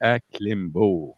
À 0.00 0.18
Klimbo. 0.18 1.16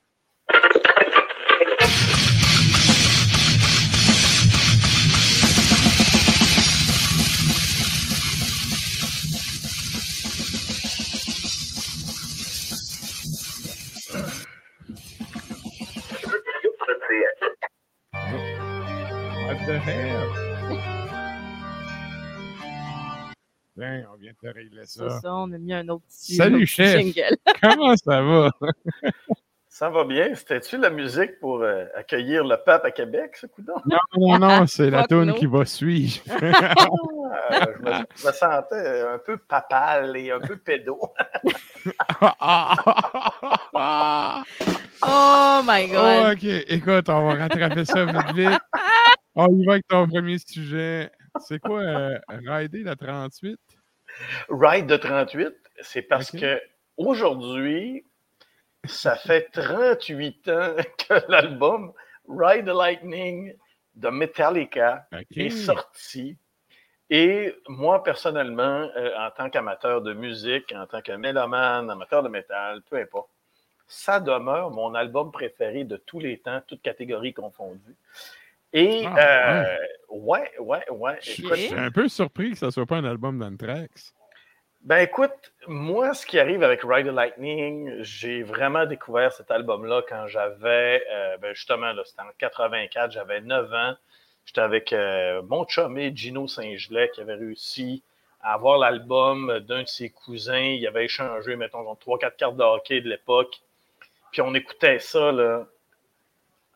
On 24.12 24.16
vient 24.16 24.32
de 24.32 24.48
te 24.48 24.54
régler 24.54 24.82
C'est 24.84 25.00
ça. 25.08 25.20
ça, 25.20 25.34
on 25.34 25.52
a 25.52 25.58
mis 25.58 25.72
un 25.72 25.88
autre 25.88 26.04
petit, 26.08 26.34
Salut, 26.36 26.54
un 26.54 26.56
autre 26.56 26.64
petit 26.64 26.72
chef. 26.72 27.00
jingle. 27.00 27.36
Comment 27.62 27.96
ça 27.96 28.22
va? 28.22 28.50
Ça 29.74 29.88
va 29.88 30.04
bien. 30.04 30.34
C'était-tu 30.34 30.76
la 30.76 30.90
musique 30.90 31.40
pour 31.40 31.62
euh, 31.62 31.86
accueillir 31.96 32.44
le 32.44 32.56
pape 32.62 32.84
à 32.84 32.90
Québec, 32.90 33.38
ce 33.40 33.46
coup-là? 33.46 33.72
Non, 33.86 33.98
non, 34.18 34.38
non, 34.38 34.66
c'est 34.66 34.90
la 34.90 35.06
no. 35.10 35.32
qui 35.32 35.46
va 35.46 35.64
suivre. 35.64 36.20
Euh, 36.30 36.52
je, 37.50 37.82
me, 37.82 37.92
je 38.14 38.26
me 38.26 38.32
sentais 38.32 39.00
un 39.00 39.18
peu 39.18 39.38
papal 39.38 40.14
et 40.18 40.30
un 40.30 40.40
peu 40.40 40.58
pédo. 40.58 41.00
Oh 45.04 45.62
my 45.64 45.86
Oh, 45.86 45.92
god. 45.92 46.32
OK. 46.34 46.44
Écoute, 46.68 47.08
on 47.08 47.28
va 47.28 47.34
rattraper 47.34 47.84
ça 47.86 48.04
vite, 48.04 48.32
vite. 48.34 48.60
On 49.34 49.46
y 49.48 49.64
va 49.64 49.72
avec 49.72 49.88
ton 49.88 50.06
premier 50.06 50.36
sujet. 50.38 51.10
C'est 51.40 51.58
quoi, 51.58 51.80
euh, 51.80 52.18
Rider 52.28 52.82
la 52.82 52.96
38? 52.96 53.58
Ride 54.48 54.86
de 54.86 54.96
38, 54.96 55.54
c'est 55.80 56.02
parce 56.02 56.30
que 56.30 56.60
aujourd'hui, 56.96 58.04
ça 58.84 59.16
fait 59.16 59.48
38 59.52 60.48
ans 60.48 60.76
que 60.98 61.30
l'album 61.30 61.92
Ride 62.28 62.66
the 62.66 62.74
Lightning 62.74 63.54
de 63.94 64.08
Metallica 64.08 65.06
est 65.34 65.50
sorti. 65.50 66.36
Et 67.10 67.54
moi, 67.68 68.02
personnellement, 68.02 68.88
euh, 68.96 69.14
en 69.18 69.30
tant 69.30 69.50
qu'amateur 69.50 70.00
de 70.00 70.14
musique, 70.14 70.72
en 70.74 70.86
tant 70.86 71.02
que 71.02 71.12
mélomane, 71.12 71.90
amateur 71.90 72.22
de 72.22 72.28
métal, 72.28 72.80
peu 72.88 72.96
importe, 72.96 73.30
ça 73.86 74.20
demeure 74.20 74.70
mon 74.70 74.94
album 74.94 75.30
préféré 75.30 75.84
de 75.84 75.96
tous 75.96 76.20
les 76.20 76.38
temps, 76.38 76.62
toutes 76.66 76.80
catégories 76.80 77.34
confondues. 77.34 77.96
Et, 78.72 79.04
Ah, 79.06 79.64
euh, 79.64 79.76
ouais, 80.08 80.50
ouais, 80.58 80.90
ouais. 80.90 81.18
Je 81.20 81.42
écoute, 81.42 81.56
je 81.56 81.60
suis 81.62 81.74
un 81.74 81.90
peu 81.90 82.08
surpris 82.08 82.52
que 82.52 82.58
ça 82.58 82.70
soit 82.70 82.86
pas 82.86 82.96
un 82.96 83.04
album 83.04 83.38
d'Anthrax. 83.38 84.14
ben 84.82 84.98
écoute, 84.98 85.52
moi, 85.66 86.14
ce 86.14 86.24
qui 86.26 86.38
arrive 86.38 86.62
avec 86.62 86.80
Ride 86.82 87.06
the 87.06 87.10
Lightning, 87.10 88.02
j'ai 88.02 88.42
vraiment 88.42 88.86
découvert 88.86 89.32
cet 89.32 89.50
album-là 89.50 90.02
quand 90.08 90.26
j'avais, 90.26 91.04
euh, 91.10 91.36
ben 91.38 91.54
justement, 91.54 91.92
là, 91.92 92.02
c'était 92.04 92.22
en 92.22 92.32
84, 92.38 93.12
j'avais 93.12 93.40
9 93.40 93.72
ans. 93.72 93.94
J'étais 94.44 94.60
avec 94.60 94.92
euh, 94.92 95.42
mon 95.42 95.66
chumé 95.68 96.12
Gino 96.14 96.48
Saint-Gelais 96.48 97.10
qui 97.14 97.20
avait 97.20 97.34
réussi 97.34 98.02
à 98.40 98.54
avoir 98.54 98.78
l'album 98.78 99.60
d'un 99.60 99.82
de 99.82 99.88
ses 99.88 100.10
cousins. 100.10 100.58
Il 100.58 100.84
avait 100.86 101.04
échangé, 101.04 101.54
mettons, 101.56 101.84
3-4 101.94 102.36
cartes 102.36 102.56
de 102.56 102.62
hockey 102.64 103.00
de 103.00 103.08
l'époque. 103.08 103.60
Puis 104.32 104.40
on 104.40 104.54
écoutait 104.54 104.98
ça 104.98 105.30
là, 105.30 105.66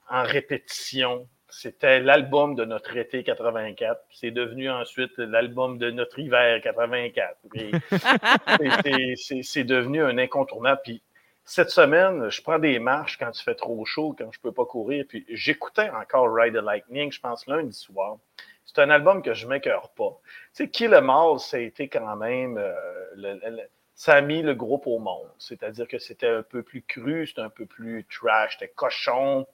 en 0.08 0.22
répétition. 0.22 1.26
C'était 1.58 2.00
l'album 2.00 2.54
de 2.54 2.64
notre 2.64 2.96
été 2.96 3.22
84. 3.24 4.00
C'est 4.10 4.30
devenu 4.30 4.68
ensuite 4.70 5.16
l'album 5.16 5.78
de 5.78 5.90
notre 5.90 6.18
hiver 6.18 6.60
84. 6.62 7.36
Puis 7.50 7.70
c'est- 9.42 9.64
devenu 9.64 10.02
un 10.02 10.18
incontournable. 10.18 10.80
Puis 10.84 11.02
cette 11.44 11.70
semaine, 11.70 12.28
je 12.30 12.42
prends 12.42 12.58
des 12.58 12.78
marches 12.78 13.16
quand 13.18 13.30
il 13.38 13.42
fait 13.42 13.54
trop 13.54 13.84
chaud, 13.84 14.14
quand 14.18 14.30
je 14.32 14.40
peux 14.40 14.52
pas 14.52 14.64
courir. 14.66 15.04
Puis 15.08 15.24
j'écoutais 15.30 15.88
encore 15.90 16.32
Ride 16.34 16.54
the 16.54 16.62
Lightning, 16.62 17.10
je 17.10 17.20
pense 17.20 17.46
lundi 17.46 17.72
soir. 17.76 18.18
C'est 18.64 18.80
un 18.80 18.90
album 18.90 19.22
que 19.22 19.32
je 19.32 19.46
m'écœure 19.46 19.90
pas. 19.96 20.18
Tu 20.54 20.64
sais, 20.64 20.68
Kill 20.68 20.92
'Em 20.92 21.08
All, 21.08 21.38
ça 21.38 21.56
a 21.56 21.60
été 21.60 21.88
quand 21.88 22.16
même. 22.16 22.58
euh, 22.58 22.74
le- 23.14 23.62
ça 23.94 24.12
a 24.16 24.20
mis 24.20 24.42
le 24.42 24.54
groupe 24.54 24.86
au 24.86 24.98
monde. 24.98 25.30
C'est-à-dire 25.38 25.88
que 25.88 25.98
c'était 25.98 26.28
un 26.28 26.42
peu 26.42 26.62
plus 26.62 26.82
cru, 26.82 27.26
c'était 27.26 27.40
un 27.40 27.48
peu 27.48 27.64
plus 27.64 28.04
trash, 28.14 28.58
c'était 28.58 28.70
cochon, 28.74 29.46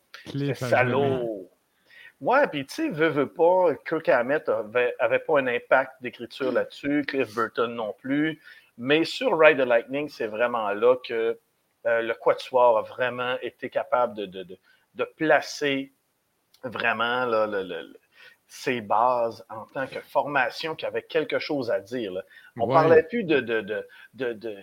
c'était 0.49 0.55
salaud. 0.69 1.49
Ouais, 2.23 2.47
puis 2.47 2.65
tu 2.67 2.75
sais, 2.75 2.89
veux, 2.89 3.09
veux 3.09 3.33
pas, 3.33 3.75
Kirk 3.87 4.09
Hammett 4.09 4.49
avait, 4.49 4.95
avait 5.01 5.19
pas 5.19 5.41
un 5.41 5.47
impact 5.49 5.93
d'écriture 6.01 6.53
là-dessus, 6.53 7.05
Cliff 7.07 7.35
Burton 7.35 7.75
non 7.75 7.93
plus. 7.99 8.41
Mais 8.79 9.05
sur 9.05 9.37
Ride 9.39 9.59
the 9.59 9.67
Lightning, 9.67 10.09
c'est 10.09 10.29
vraiment 10.29 10.73
là 10.73 10.97
que 11.05 11.39
euh, 11.87 12.01
le 12.03 12.15
Quatuor 12.15 12.79
a 12.79 12.83
vraiment 12.83 13.37
été 13.43 13.69
capable 13.69 14.15
de, 14.17 14.27
de, 14.27 14.43
de, 14.45 14.59
de 14.95 15.05
placer 15.17 15.93
vraiment 16.63 17.27
là, 17.27 17.47
le- 17.47 17.63
le- 17.65 17.83
le- 17.83 17.99
ses 18.47 18.81
bases 18.83 19.45
en 19.49 19.65
tant 19.75 19.87
que 19.87 19.99
formation 20.01 20.75
qui 20.77 20.87
avait 20.87 21.03
quelque 21.03 21.39
chose 21.39 21.71
à 21.71 21.81
dire. 21.81 22.13
là. 22.13 22.23
On 22.59 22.69
Ouais. 22.69 22.75
parlait 22.75 23.03
plus 23.03 23.25
de. 23.25 23.41
de, 23.41 23.61
de, 23.63 23.89
de, 24.15 24.33
de- 24.35 24.59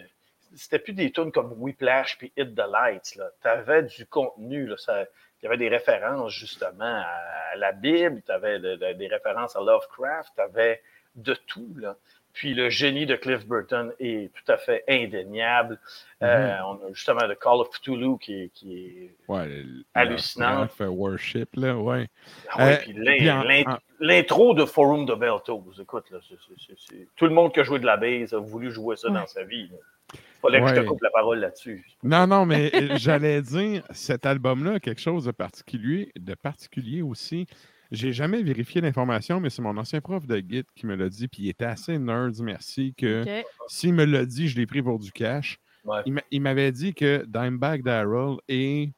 c'était 0.56 0.80
plus 0.80 0.94
des 0.94 1.12
tunes 1.12 1.32
comme 1.32 1.54
Whiplash 1.58 2.18
puis 2.18 2.32
Hit 2.38 2.56
the 2.56 2.64
Lights. 2.72 3.20
Tu 3.42 3.48
avais 3.48 3.84
du 3.84 4.06
contenu. 4.08 4.66
Là, 4.66 4.78
ça, 4.78 5.06
il 5.42 5.46
y 5.46 5.48
avait 5.48 5.58
des 5.58 5.70
références 5.70 6.34
justement 6.34 6.84
à, 6.86 7.56
la 7.56 7.72
Bible, 7.72 8.22
tu 8.26 8.32
avais 8.32 8.60
des 8.60 9.08
références 9.08 9.56
à 9.56 9.60
Lovecraft, 9.60 10.34
tu 10.36 10.42
avais 10.42 10.82
de 11.16 11.34
tout. 11.34 11.74
Là. 11.78 11.96
Puis 12.40 12.54
le 12.54 12.70
génie 12.70 13.06
de 13.06 13.18
Cliff 13.18 13.46
Burton 13.46 13.92
est 14.00 14.32
tout 14.34 14.50
à 14.50 14.56
fait 14.56 14.86
indéniable. 14.88 15.78
Euh, 16.24 16.56
Mhm. 16.58 16.64
on 16.68 16.74
a 16.88 16.94
justement 16.94 17.28
le 17.28 17.36
Call 17.36 17.60
of 17.60 17.70
Cthulhu 17.70 18.18
qui 18.18 18.44
est, 18.44 18.50
qui 18.54 18.78
est 18.78 19.12
Ouais, 19.28 19.66
Hallucinant. 19.94 20.66
Euh, 20.80 20.88
Worship, 20.88 21.50
là, 21.58 21.76
ouais. 21.76 22.08
Ah 22.54 22.66
ouais, 22.66 22.80
Euh, 22.88 23.64
en- 23.68 23.78
l'intro 24.00 24.54
de 24.54 24.64
Forum 24.64 25.06
de 25.06 25.16
Beltos, 25.16 25.66
écoute, 25.82 26.06
là, 26.12 26.20
c'est- 26.30 26.36
c'est- 26.48 26.66
c'est- 26.66 26.78
c'est- 26.90 27.08
tout 27.18 27.26
le 27.26 27.32
monde 27.34 27.54
qui 27.54 27.60
a 27.60 27.64
joué 27.64 27.78
de 27.80 27.86
la 27.86 27.98
base 27.98 28.34
a 28.34 28.38
voulu 28.40 28.72
jouer 28.72 28.96
ça 28.96 29.10
dans 29.10 29.28
sa 29.28 29.44
vie. 29.44 29.70
Il 30.14 30.20
fallait 30.42 30.62
que 30.62 30.68
je 30.70 30.76
te 30.76 30.88
coupe 30.88 31.02
la 31.04 31.10
parole 31.10 31.40
là-dessus. 31.40 31.86
Non, 32.04 32.26
non, 32.26 32.46
mais 32.46 32.72
euh, 32.74 32.96
j'allais 32.96 33.42
dire, 33.42 33.84
cet 33.92 34.26
album-là 34.26 34.76
a 34.76 34.80
quelque 34.80 35.02
chose 35.02 35.26
de 35.26 35.32
particulier, 35.32 36.14
de 36.18 36.36
particulier 36.36 37.02
aussi. 37.02 37.48
J'ai 37.92 38.14
jamais 38.14 38.44
vérifié 38.44 38.82
l'information, 38.82 39.40
mais 39.40 39.50
c'est 39.50 39.62
mon 39.64 39.76
ancien 39.78 40.00
prof 40.00 40.26
de 40.28 40.38
Git 40.48 40.64
qui 40.76 40.86
me 40.86 40.96
l'a 40.96 41.10
dit, 41.10 41.28
puis 41.28 41.44
il 41.44 41.50
était 41.50 41.66
assez 41.66 41.98
nerd, 41.98 42.40
merci, 42.42 42.94
que 42.96 43.24
s'il 43.68 43.94
me 43.94 44.06
l'a 44.06 44.26
dit, 44.26 44.48
je 44.48 44.56
l'ai 44.58 44.68
pris 44.68 44.82
pour 44.84 45.00
du 45.00 45.12
cash. 45.12 45.58
Ouais. 45.86 46.02
Il 46.06 46.14
m'a- 46.14 46.22
Il 46.30 46.42
m'avait 46.42 46.72
dit 46.72 46.94
que 46.94 47.26
Dimebag 47.26 47.82
Darrell 47.84 48.36
et 48.48 48.92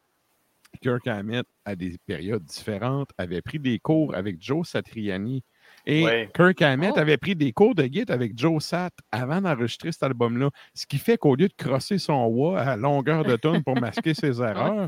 Kirk 0.82 1.08
Hammett, 1.08 1.46
à 1.64 1.76
des 1.76 1.98
périodes 2.06 2.44
différentes, 2.44 3.12
avaient 3.18 3.42
pris 3.42 3.60
des 3.60 3.80
cours 3.80 4.14
avec 4.16 4.42
Joe 4.42 4.68
Satriani. 4.68 5.44
Et 5.86 6.04
Ouais. 6.04 6.30
Kirk 6.34 6.62
Hammett 6.62 6.94
Oh. 6.96 7.00
avait 7.00 7.18
pris 7.18 7.36
des 7.36 7.52
cours 7.52 7.74
de 7.76 7.84
Git 7.84 8.06
avec 8.10 8.38
Joe 8.38 8.64
Sat 8.64 8.92
avant 9.12 9.42
d'enregistrer 9.42 9.92
cet 9.92 10.04
album-là. 10.04 10.50
Ce 10.74 10.86
qui 10.86 10.98
fait 10.98 11.18
qu'au 11.18 11.36
lieu 11.36 11.48
de 11.48 11.54
crosser 11.58 11.98
son 11.98 12.26
wah 12.26 12.60
à 12.62 12.76
longueur 12.78 13.24
de 13.24 13.36
tonne 13.36 13.64
pour 13.64 13.80
masquer 13.80 14.14
ses 14.14 14.40
erreurs, 14.42 14.88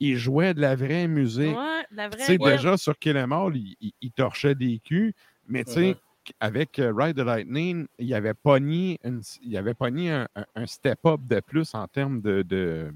il 0.00 0.16
jouait 0.16 0.54
de 0.54 0.60
la 0.60 0.76
vraie 0.76 1.08
musique. 1.08 1.56
Ouais, 1.56 1.84
la 1.90 2.08
vraie 2.08 2.38
déjà 2.38 2.76
sur 2.76 2.98
Kill 2.98 3.16
Em 3.16 3.32
All, 3.32 3.56
il, 3.56 3.74
il- 3.80 3.92
il 4.00 4.10
torchait 4.12 4.54
des 4.54 4.80
culs, 4.84 5.12
mais 5.48 5.64
tu 5.64 5.72
sais, 5.72 5.88
Mhm. 5.88 5.94
avec 6.40 6.78
euh, 6.78 6.92
Ride 6.96 7.16
the 7.16 7.20
Lightning, 7.24 7.86
il 7.98 8.12
avait 8.14 8.34
pogné, 8.34 8.98
une- 9.04 9.22
il 9.42 9.56
avait 9.56 9.74
pogné 9.74 10.10
un, 10.10 10.28
un- 10.36 10.46
un 10.56 10.66
step-up 10.66 11.20
de 11.26 11.40
plus 11.40 11.74
en 11.74 11.86
termes 11.86 12.20
de, 12.20 12.42
de, 12.42 12.92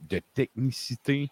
de 0.00 0.20
technicité, 0.34 1.28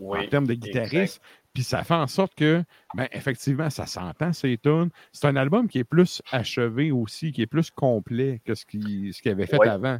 en 0.00 0.26
termes 0.26 0.46
de 0.46 0.54
exact. 0.54 1.20
Puis 1.54 1.64
ça 1.64 1.84
fait 1.84 1.94
en 1.94 2.06
sorte 2.06 2.34
que, 2.34 2.62
ben, 2.94 3.08
effectivement, 3.12 3.68
ça 3.68 3.86
s'entend, 3.86 4.32
ces 4.32 4.56
tunes. 4.56 4.88
C'est 5.12 5.26
un 5.26 5.36
album 5.36 5.68
qui 5.68 5.78
est 5.78 5.84
plus 5.84 6.22
achevé 6.32 6.90
aussi, 6.90 7.32
qui 7.32 7.42
est 7.42 7.46
plus 7.46 7.70
complet 7.70 8.40
que 8.44 8.54
ce 8.54 8.64
qu'il 8.64 9.12
ce 9.12 9.28
avait 9.28 9.46
fait 9.46 9.58
Ouais. 9.58 9.68
avant. 9.68 9.98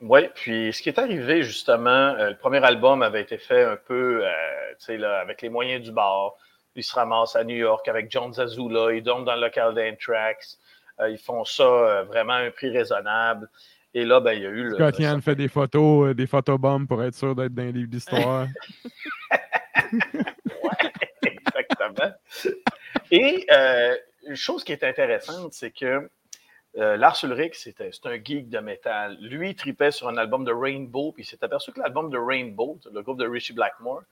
Oui, 0.00 0.20
puis 0.34 0.72
ce 0.72 0.82
qui 0.82 0.90
est 0.90 0.98
arrivé 0.98 1.42
justement, 1.42 1.88
euh, 1.88 2.30
le 2.30 2.36
premier 2.36 2.62
album 2.62 3.02
avait 3.02 3.22
été 3.22 3.38
fait 3.38 3.64
un 3.64 3.76
peu, 3.76 4.24
euh, 4.24 4.30
tu 4.78 4.98
sais, 4.98 5.04
avec 5.04 5.40
les 5.42 5.48
moyens 5.48 5.82
du 5.82 5.90
bord. 5.90 6.38
Ils 6.74 6.84
se 6.84 6.94
ramassent 6.94 7.34
à 7.34 7.44
New 7.44 7.56
York 7.56 7.88
avec 7.88 8.10
John 8.10 8.32
Zazula, 8.32 8.92
ils 8.92 9.02
dorment 9.02 9.24
dans 9.24 9.34
le 9.34 9.40
local 9.40 9.74
d'Anthrax. 9.74 10.58
Euh, 11.00 11.10
ils 11.10 11.18
font 11.18 11.44
ça 11.44 11.62
euh, 11.62 12.04
vraiment 12.04 12.34
à 12.34 12.40
un 12.40 12.50
prix 12.50 12.70
raisonnable. 12.70 13.48
Et 13.94 14.04
là, 14.04 14.20
ben, 14.20 14.32
il 14.32 14.42
y 14.42 14.46
a 14.46 14.50
eu 14.50 14.64
le. 14.64 14.74
Scott 14.74 14.98
Yann 14.98 15.22
fait 15.22 15.34
des 15.34 15.48
photos, 15.48 16.14
des 16.14 16.26
photobombes 16.26 16.86
pour 16.86 17.02
être 17.02 17.14
sûr 17.14 17.34
d'être 17.34 17.54
dans 17.54 17.62
les 17.62 17.72
livres 17.72 17.88
d'histoire. 17.88 18.46
Et 23.10 23.46
euh, 23.50 23.96
une 24.26 24.36
chose 24.36 24.64
qui 24.64 24.72
est 24.72 24.84
intéressante, 24.84 25.52
c'est 25.52 25.70
que 25.70 26.08
euh, 26.76 26.96
Lars 26.96 27.18
Ulrich, 27.22 27.54
c'est 27.54 27.80
un 27.80 28.22
geek 28.22 28.48
de 28.48 28.58
métal. 28.58 29.16
Lui, 29.20 29.50
il 29.50 29.56
tripait 29.56 29.90
sur 29.90 30.08
un 30.08 30.16
album 30.16 30.44
de 30.44 30.52
Rainbow, 30.52 31.12
puis 31.12 31.22
il 31.22 31.26
s'est 31.26 31.42
aperçu 31.42 31.72
que 31.72 31.80
l'album 31.80 32.10
de 32.10 32.18
Rainbow, 32.18 32.78
le 32.92 33.02
groupe 33.02 33.18
de 33.18 33.26
Richie 33.26 33.54
Blackmore, 33.54 34.02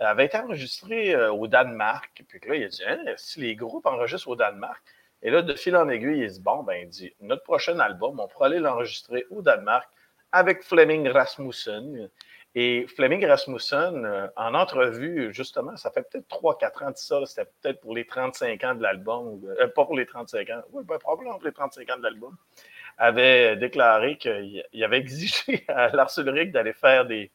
euh, 0.00 0.04
avait 0.04 0.26
été 0.26 0.38
enregistré 0.38 1.16
au 1.30 1.46
Danemark. 1.46 2.22
Puis 2.28 2.40
là, 2.46 2.54
il 2.54 2.64
a 2.64 2.68
dit 2.68 2.82
Hein, 2.86 2.98
si 3.16 3.40
les 3.40 3.56
groupes 3.56 3.86
enregistrent 3.86 4.28
au 4.28 4.36
Danemark, 4.36 4.82
et 5.22 5.30
là, 5.30 5.42
de 5.42 5.54
fil 5.54 5.76
en 5.76 5.88
aiguille, 5.88 6.20
il 6.20 6.30
dit 6.30 6.40
Bon, 6.40 6.62
ben, 6.62 6.74
il 6.82 6.88
dit 6.88 7.12
notre 7.20 7.42
prochain 7.42 7.78
album, 7.78 8.18
on 8.20 8.28
pourra 8.28 8.46
aller 8.46 8.58
l'enregistrer 8.58 9.24
au 9.30 9.42
Danemark 9.42 9.88
avec 10.32 10.62
Fleming 10.62 11.08
Rasmussen. 11.08 12.08
Et 12.54 12.86
Fleming 12.96 13.24
Rasmussen, 13.26 14.04
euh, 14.04 14.26
en 14.36 14.54
entrevue, 14.54 15.32
justement, 15.32 15.74
ça 15.76 15.90
fait 15.90 16.02
peut-être 16.10 16.28
3-4 16.28 16.84
ans 16.84 16.90
de 16.90 16.96
ça, 16.96 17.24
c'était 17.24 17.48
peut-être 17.62 17.80
pour 17.80 17.94
les 17.94 18.04
35 18.04 18.62
ans 18.64 18.74
de 18.74 18.82
l'album, 18.82 19.26
ou, 19.26 19.42
euh, 19.48 19.68
pas 19.68 19.84
pour 19.86 19.96
les 19.96 20.04
35 20.04 20.50
ans, 20.50 20.62
oui, 20.72 20.84
ben, 20.86 20.98
probablement 20.98 21.34
pour 21.38 21.46
les 21.46 21.52
35 21.52 21.88
ans 21.90 21.96
de 21.98 22.02
l'album, 22.02 22.36
avait 22.98 23.56
déclaré 23.56 24.18
qu'il 24.18 24.62
il 24.72 24.84
avait 24.84 24.98
exigé 24.98 25.64
à 25.68 25.88
Lars 25.88 26.12
Ulrich 26.18 26.52
d'aller 26.52 26.74
faire 26.74 27.06
des. 27.06 27.30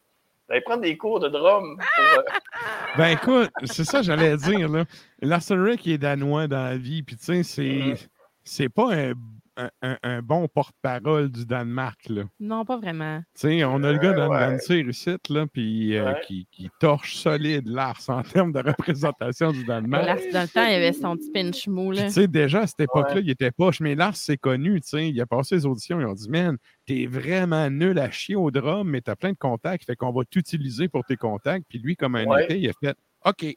d'aller 0.48 0.60
prendre 0.60 0.82
des 0.82 0.96
cours 0.96 1.18
de 1.18 1.28
drum. 1.28 1.76
pour, 1.76 2.18
euh, 2.20 2.22
Ben 2.96 3.08
écoute, 3.08 3.50
c'est 3.64 3.84
ça 3.84 3.98
que 3.98 4.04
j'allais 4.04 4.36
dire. 4.36 4.68
Là. 4.68 4.84
Lars 5.20 5.42
Ulrich, 5.50 5.86
est 5.88 5.98
danois 5.98 6.46
dans 6.46 6.62
la 6.64 6.76
vie, 6.76 7.02
puis 7.02 7.16
tu 7.16 7.24
sais, 7.24 7.42
c'est, 7.42 7.62
Mhm. 7.64 7.96
c'est 8.44 8.68
pas 8.68 8.94
un, 8.94 9.12
un- 9.58 9.70
un- 9.82 9.98
un 10.04 10.22
bon 10.22 10.48
porte-parole 10.48 11.30
du 11.30 11.44
Danemark. 11.44 12.08
Là. 12.08 12.22
Non, 12.40 12.64
pas 12.64 12.76
vraiment. 12.78 13.18
Tu 13.34 13.40
sais, 13.40 13.64
on 13.64 13.82
a 13.82 13.92
le 13.92 13.98
gars 13.98 14.10
Euh, 14.12 14.16
dans 14.16 14.28
ouais. 14.30 14.52
Dancer 14.52 14.80
ici, 14.80 15.16
là, 15.28 15.46
puis 15.52 15.96
euh, 15.96 16.12
Ouais. 16.12 16.20
qui, 16.26 16.46
qui 16.50 16.70
torche 16.80 17.16
solide 17.16 17.68
Lars 17.68 18.00
en 18.08 18.22
termes 18.22 18.52
de 18.52 18.60
représentation 18.60 19.52
du 19.52 19.64
Danemark. 19.64 20.06
Lars, 20.06 20.16
dans 20.32 20.42
le 20.42 20.48
temps, 20.48 20.64
il 20.66 20.74
avait 20.74 20.92
son 20.92 21.16
petit 21.16 21.30
pinch 21.32 21.66
mou. 21.68 21.92
Tu 21.94 22.08
sais, 22.10 22.26
déjà, 22.28 22.60
à 22.62 22.66
cette 22.66 22.80
époque-là, 22.80 23.16
Ouais. 23.16 23.22
il 23.24 23.30
était 23.30 23.50
poche, 23.50 23.80
mais 23.80 23.94
Lars, 23.94 24.16
c'est 24.16 24.36
connu, 24.38 24.80
tu 24.80 24.88
sais. 24.88 25.08
Il 25.10 25.20
a 25.20 25.26
passé 25.26 25.56
les 25.56 25.66
auditions, 25.66 26.00
ils 26.00 26.06
ont 26.06 26.14
dit, 26.14 26.30
man, 26.30 26.56
t'es 26.86 27.06
vraiment 27.06 27.68
nul 27.68 27.98
à 27.98 28.10
chier 28.10 28.36
au 28.36 28.50
drum, 28.50 28.88
mais 28.88 29.00
t'as 29.00 29.16
plein 29.16 29.32
de 29.32 29.36
contacts, 29.38 29.84
fait 29.84 29.96
qu'on 29.96 30.12
va 30.12 30.22
t'utiliser 30.24 30.88
pour 30.88 31.04
tes 31.04 31.16
contacts. 31.16 31.66
Puis 31.68 31.78
lui, 31.78 31.96
comme 31.96 32.14
un 32.14 32.24
Ouais. 32.24 32.44
été, 32.44 32.58
il 32.58 32.68
a 32.68 32.72
fait, 32.82 32.96
OK. 33.24 33.56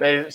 Ben, 0.00 0.26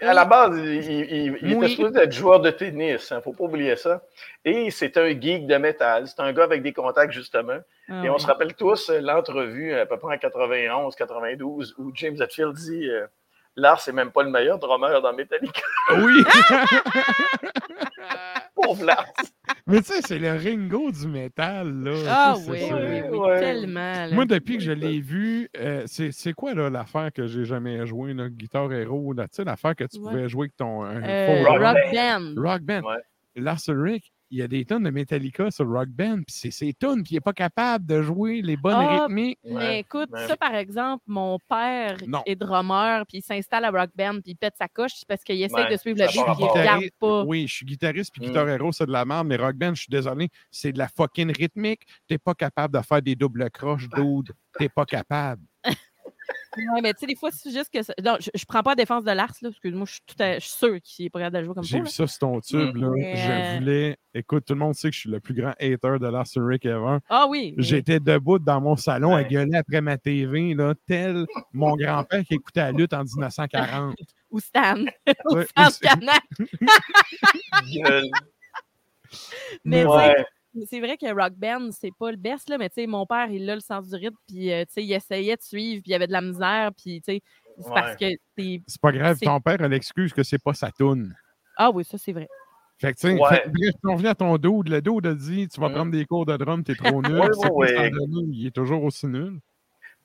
à 0.00 0.14
la 0.14 0.24
base, 0.24 0.56
il, 0.58 0.84
il- 0.84 1.10
il- 1.42 1.56
Oui. 1.56 1.64
était 1.64 1.68
supposé 1.68 2.00
être 2.00 2.12
joueur 2.12 2.40
de 2.40 2.50
tennis, 2.50 3.08
il 3.10 3.16
ne 3.16 3.20
faut 3.20 3.32
pas 3.32 3.44
oublier 3.44 3.76
ça. 3.76 4.02
Et 4.44 4.70
c'est 4.70 4.96
un 4.96 5.08
geek 5.08 5.46
de 5.46 5.56
métal. 5.56 6.06
C'est 6.08 6.20
un 6.20 6.32
gars 6.32 6.44
avec 6.44 6.62
des 6.62 6.72
contacts, 6.72 7.12
justement. 7.12 7.58
Ah 7.88 8.02
Et 8.04 8.10
on 8.10 8.18
se 8.18 8.26
rappelle 8.26 8.54
tous 8.54 8.90
euh, 8.90 9.00
l'entrevue, 9.00 9.74
à 9.74 9.86
peu 9.86 9.96
près 9.98 10.14
en 10.14 10.18
91, 10.18 10.94
92, 10.96 11.74
où 11.78 11.90
James 11.94 12.16
Hetfield 12.20 12.54
dit 12.54 12.88
euh, 12.88 13.06
Lars, 13.56 13.80
c'est 13.80 13.92
même 13.92 14.10
pas 14.10 14.24
le 14.24 14.30
meilleur 14.30 14.58
drummer 14.58 15.00
dans 15.00 15.12
Metallica. 15.12 15.60
Oui! 15.98 16.24
Pauvre 18.54 18.84
Lars. 18.84 19.06
mais 19.66 19.80
tu 19.82 19.92
sais, 19.92 20.00
c'est 20.02 20.18
le 20.18 20.32
Ringo 20.32 20.90
du 20.90 21.06
métal, 21.08 21.72
là. 21.82 21.92
Ah 22.08 22.34
oui, 22.48 22.60
oui, 22.72 23.02
oui, 23.10 23.18
Ouais. 23.18 23.40
tellement. 23.40 24.06
là. 24.06 24.10
Moi, 24.12 24.24
depuis 24.24 24.56
que 24.58 24.62
je 24.62 24.72
l'ai 24.72 25.00
vu, 25.00 25.48
euh, 25.56 25.82
c'est 25.86 26.12
c'est 26.12 26.32
quoi 26.32 26.54
là, 26.54 26.70
l'affaire 26.70 27.12
que 27.12 27.26
j'ai 27.26 27.44
jamais 27.44 27.86
joué, 27.86 28.14
là, 28.14 28.28
Guitar 28.28 28.72
Hero, 28.72 29.12
là, 29.12 29.24
tu 29.28 29.36
sais, 29.36 29.44
l'affaire 29.44 29.74
que 29.76 29.84
tu 29.84 29.98
Ouais. 29.98 30.10
pouvais 30.10 30.28
jouer 30.28 30.44
avec 30.44 30.56
ton 30.56 30.82
un 30.82 31.02
Euh, 31.02 31.44
faux 31.44 31.52
Rock. 31.52 31.76
Band. 31.92 32.34
Rock 32.36 32.62
Band. 32.62 32.82
Ouais. 32.82 32.96
Lars 33.36 33.60
Ulrich, 33.68 34.12
il 34.34 34.38
y 34.38 34.42
a 34.42 34.48
des 34.48 34.64
tonnes 34.64 34.82
de 34.82 34.90
Metallica 34.90 35.50
sur 35.50 35.68
Rock 35.68 35.88
Band, 35.90 36.16
puis 36.26 36.34
c'est 36.36 36.50
ses 36.50 36.72
tonnes, 36.72 37.02
puis 37.02 37.12
il 37.12 37.14
n'est 37.14 37.20
pas 37.20 37.32
capable 37.32 37.86
de 37.86 38.02
jouer 38.02 38.42
les 38.42 38.56
bonnes 38.56 38.74
Ah, 38.76 39.04
rythmiques. 39.06 39.38
Mais 39.44 39.54
Ouais, 39.54 39.78
écoute, 39.80 40.10
ouais. 40.12 40.26
ça 40.26 40.36
par 40.36 40.54
exemple, 40.54 41.04
mon 41.06 41.38
père 41.48 41.96
Non. 42.06 42.22
est 42.26 42.34
drummer, 42.34 43.04
puis 43.06 43.18
il 43.18 43.22
s'installe 43.22 43.64
à 43.64 43.70
Rock 43.70 43.90
Band, 43.96 44.14
puis 44.20 44.32
il 44.32 44.36
pète 44.36 44.54
sa 44.58 44.66
coche 44.68 44.92
c'est 44.96 45.06
parce 45.06 45.22
qu'il 45.22 45.40
essaie 45.40 45.54
Ouais, 45.54 45.70
de 45.70 45.76
suivre 45.76 45.98
le 45.98 46.06
beat, 46.06 46.24
puis 46.24 46.44
il 46.44 46.48
regarde 46.60 46.82
pas. 46.98 47.22
Oui, 47.24 47.46
je 47.46 47.54
suis 47.54 47.66
guitariste, 47.66 48.10
puis 48.12 48.22
Mm. 48.22 48.26
Guitar 48.28 48.48
Hero, 48.48 48.72
c'est 48.72 48.86
de 48.86 48.92
la 48.92 49.04
merde, 49.04 49.26
mais 49.28 49.36
Rock 49.36 49.54
Band, 49.56 49.74
je 49.74 49.82
suis 49.82 49.90
désolé, 49.90 50.28
c'est 50.50 50.72
de 50.72 50.78
la 50.78 50.88
fucking 50.88 51.30
rythmique. 51.32 51.82
T'es 52.08 52.18
pas 52.18 52.34
capable 52.34 52.76
de 52.76 52.82
faire 52.84 53.00
des 53.02 53.14
doubles 53.14 53.48
croches, 53.50 53.88
dude. 53.90 54.32
T'es 54.58 54.68
pas 54.68 54.84
capable. 54.84 55.42
Ouais, 56.56 56.80
mais 56.82 56.92
tu 56.94 57.00
sais, 57.00 57.06
des 57.06 57.16
fois, 57.16 57.30
c'est 57.32 57.50
juste 57.50 57.70
que. 57.72 57.82
ça- 57.82 57.94
Non, 58.02 58.16
je, 58.20 58.30
je 58.34 58.44
prends 58.44 58.62
pas 58.62 58.70
la 58.72 58.76
défense 58.76 59.04
de 59.04 59.10
Lars, 59.12 59.32
là, 59.42 59.50
parce 59.50 59.58
que 59.60 59.68
moi, 59.68 59.86
je 59.86 59.92
suis, 59.94 60.02
tout 60.06 60.14
à- 60.22 60.34
je 60.38 60.40
suis 60.46 60.56
sûr 60.56 60.80
qu'il 60.82 61.06
est 61.06 61.10
pas 61.10 61.18
capable 61.20 61.38
de 61.38 61.44
jouer 61.44 61.54
comme 61.54 61.64
ça. 61.64 61.68
J'ai 61.70 61.78
là. 61.78 61.84
vu 61.84 61.90
ça 61.90 62.06
sur 62.06 62.18
ton 62.18 62.40
tube, 62.40 62.76
là. 62.76 62.88
Mais, 62.94 63.16
Je 63.16 63.30
euh, 63.30 63.58
voulais. 63.58 63.96
Écoute, 64.14 64.44
tout 64.46 64.54
le 64.54 64.60
monde 64.60 64.74
sait 64.74 64.88
que 64.90 64.94
je 64.94 65.00
suis 65.00 65.10
le 65.10 65.18
plus 65.20 65.34
grand 65.34 65.50
hater 65.60 65.98
de 66.00 66.06
Lars 66.08 66.26
Ulrich 66.36 66.64
ever. 66.66 66.98
Ah 67.08 67.26
oui. 67.28 67.54
mais- 67.56 67.62
J'étais 67.62 67.98
debout 68.00 68.38
dans 68.38 68.60
mon 68.60 68.76
salon 68.76 69.14
à 69.14 69.24
gueuler 69.24 69.56
après 69.56 69.80
ma 69.80 69.98
TV, 69.98 70.54
là, 70.54 70.74
tel 70.86 71.26
mon 71.52 71.74
grand-père 71.76 72.22
qui 72.24 72.34
écoutait 72.34 72.60
la 72.60 72.72
lutte 72.72 72.92
en 72.92 73.02
1940. 73.04 73.94
Ou 74.30 74.40
Stan. 74.40 74.84
Ou 75.30 75.42
Stan 75.42 75.70
c'est- 75.70 75.80
Canac. 75.86 76.22
Gueule. 77.72 78.10
Mais 79.64 79.84
Ouais. 79.84 80.24
C'est 80.66 80.80
vrai 80.80 80.96
que 80.96 81.06
Rock 81.12 81.34
Band, 81.34 81.70
c'est 81.72 81.92
pas 81.98 82.10
le 82.10 82.16
best, 82.16 82.48
là, 82.48 82.58
mais 82.58 82.68
tu 82.68 82.76
sais, 82.76 82.86
mon 82.86 83.06
père, 83.06 83.28
il 83.30 83.48
a 83.50 83.54
le 83.54 83.60
sens 83.60 83.88
du 83.88 83.94
rythme, 83.96 84.16
puis 84.28 84.52
euh, 84.52 84.64
tu 84.64 84.72
sais, 84.74 84.84
il 84.84 84.92
essayait 84.92 85.36
de 85.36 85.42
suivre, 85.42 85.82
puis 85.82 85.92
il 85.92 85.94
avait 85.94 86.06
de 86.06 86.12
la 86.12 86.20
misère, 86.20 86.70
puis 86.76 87.00
tu 87.00 87.14
sais, 87.14 87.22
c'est 87.58 87.72
parce 87.72 87.96
que 87.96 88.06
t'es. 88.36 88.60
C'est 88.66 88.80
pas 88.80 88.92
grave, 88.92 89.18
ton 89.20 89.40
père 89.40 89.60
a 89.62 89.68
l'excuse 89.68 90.12
que 90.12 90.22
c'est 90.22 90.42
pas 90.42 90.54
sa 90.54 90.70
toune. 90.70 91.14
Ah 91.56 91.70
oui, 91.70 91.84
ça, 91.84 91.98
c'est 91.98 92.12
vrai. 92.12 92.28
Fait 92.80 92.92
que, 92.92 92.98
tu 92.98 93.06
sais, 93.08 93.12
Ouais. 93.14 93.44
bref, 93.46 93.74
on 93.84 93.94
revient 93.94 94.08
à 94.08 94.14
ton 94.16 94.36
dude, 94.36 94.68
le 94.68 94.82
dude 94.82 95.06
a 95.06 95.14
dit 95.14 95.46
Tu 95.48 95.60
vas 95.60 95.68
Mm. 95.68 95.72
prendre 95.74 95.92
des 95.92 96.04
cours 96.04 96.26
de 96.26 96.36
drum, 96.36 96.64
t'es 96.64 96.74
trop 96.74 97.00
nul. 97.02 97.20
Donner, 97.20 98.28
il 98.32 98.46
est 98.48 98.54
toujours 98.54 98.82
aussi 98.82 99.06
nul. 99.06 99.38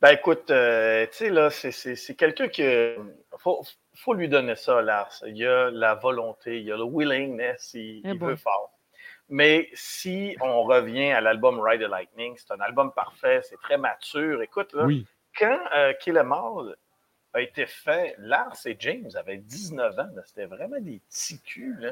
Ben 0.01 0.11
écoute, 0.11 0.49
euh, 0.51 1.05
tu 1.07 1.17
sais, 1.17 1.29
là, 1.29 1.49
c'est- 1.49 1.71
c'est 1.71 1.95
c'est 1.95 2.15
quelqu'un 2.15 2.47
que. 2.47 2.95
Faut, 3.39 3.61
faut 3.95 4.13
lui 4.13 4.29
donner 4.29 4.55
ça, 4.55 4.81
Lars. 4.81 5.11
Il 5.27 5.35
y 5.37 5.45
a 5.45 5.69
la 5.71 5.95
volonté, 5.95 6.59
il 6.59 6.65
y 6.67 6.71
a 6.71 6.77
le 6.77 6.83
willingness, 6.85 7.71
il, 7.73 8.01
Eh 8.05 8.11
il 8.11 8.19
veut 8.19 8.35
fort. 8.37 8.78
Mais 9.29 9.69
si 9.73 10.35
on 10.41 10.63
revient 10.63 11.11
à 11.11 11.21
l'album 11.21 11.59
Ride 11.59 11.81
the 11.81 11.89
Lightning, 11.89 12.35
c'est 12.37 12.51
un 12.51 12.59
album 12.59 12.91
parfait, 12.93 13.41
c'est 13.43 13.57
très 13.61 13.77
mature. 13.77 14.41
Écoute, 14.41 14.73
là, 14.73 14.85
Oui. 14.85 15.05
quand 15.37 15.59
euh, 15.75 15.93
Kill 15.93 16.17
'Em 16.17 16.31
All 16.31 16.75
a 17.33 17.41
été 17.41 17.67
fait, 17.67 18.15
Lars 18.17 18.57
et 18.65 18.75
James 18.79 19.09
avaient 19.15 19.37
19 19.37 19.97
ans. 19.99 20.09
C'était 20.25 20.45
vraiment 20.47 20.79
des 20.79 20.99
petits 21.09 21.39
culs. 21.41 21.77
Là. 21.79 21.91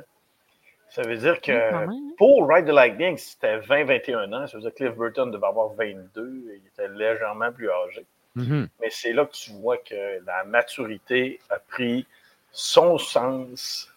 Ça 0.90 1.04
veut 1.04 1.18
dire 1.18 1.40
que 1.42 1.52
Oui, 1.52 1.96
hein. 1.96 2.14
pour 2.18 2.48
Ride 2.50 2.66
the 2.66 2.70
Lightning, 2.72 3.18
c'était 3.18 3.60
20-21 3.60 4.34
ans. 4.34 4.48
Ça 4.48 4.58
veut 4.58 4.62
dire 4.64 4.72
que 4.72 4.78
Cliff 4.78 4.96
Burton 4.96 5.30
devait 5.30 5.46
avoir 5.46 5.70
22. 5.74 6.44
Il 6.56 6.62
était 6.68 6.88
légèrement 6.88 7.52
plus 7.52 7.70
âgé. 7.70 8.06
Mhm. 8.36 8.68
Mais 8.82 8.90
c'est 8.90 9.14
là 9.14 9.26
que 9.26 9.34
tu 9.34 9.52
vois 9.52 9.78
que 9.78 10.24
la 10.26 10.44
maturité 10.44 11.40
a 11.50 11.60
pris 11.60 12.08
son 12.52 12.98
sens 12.98 13.92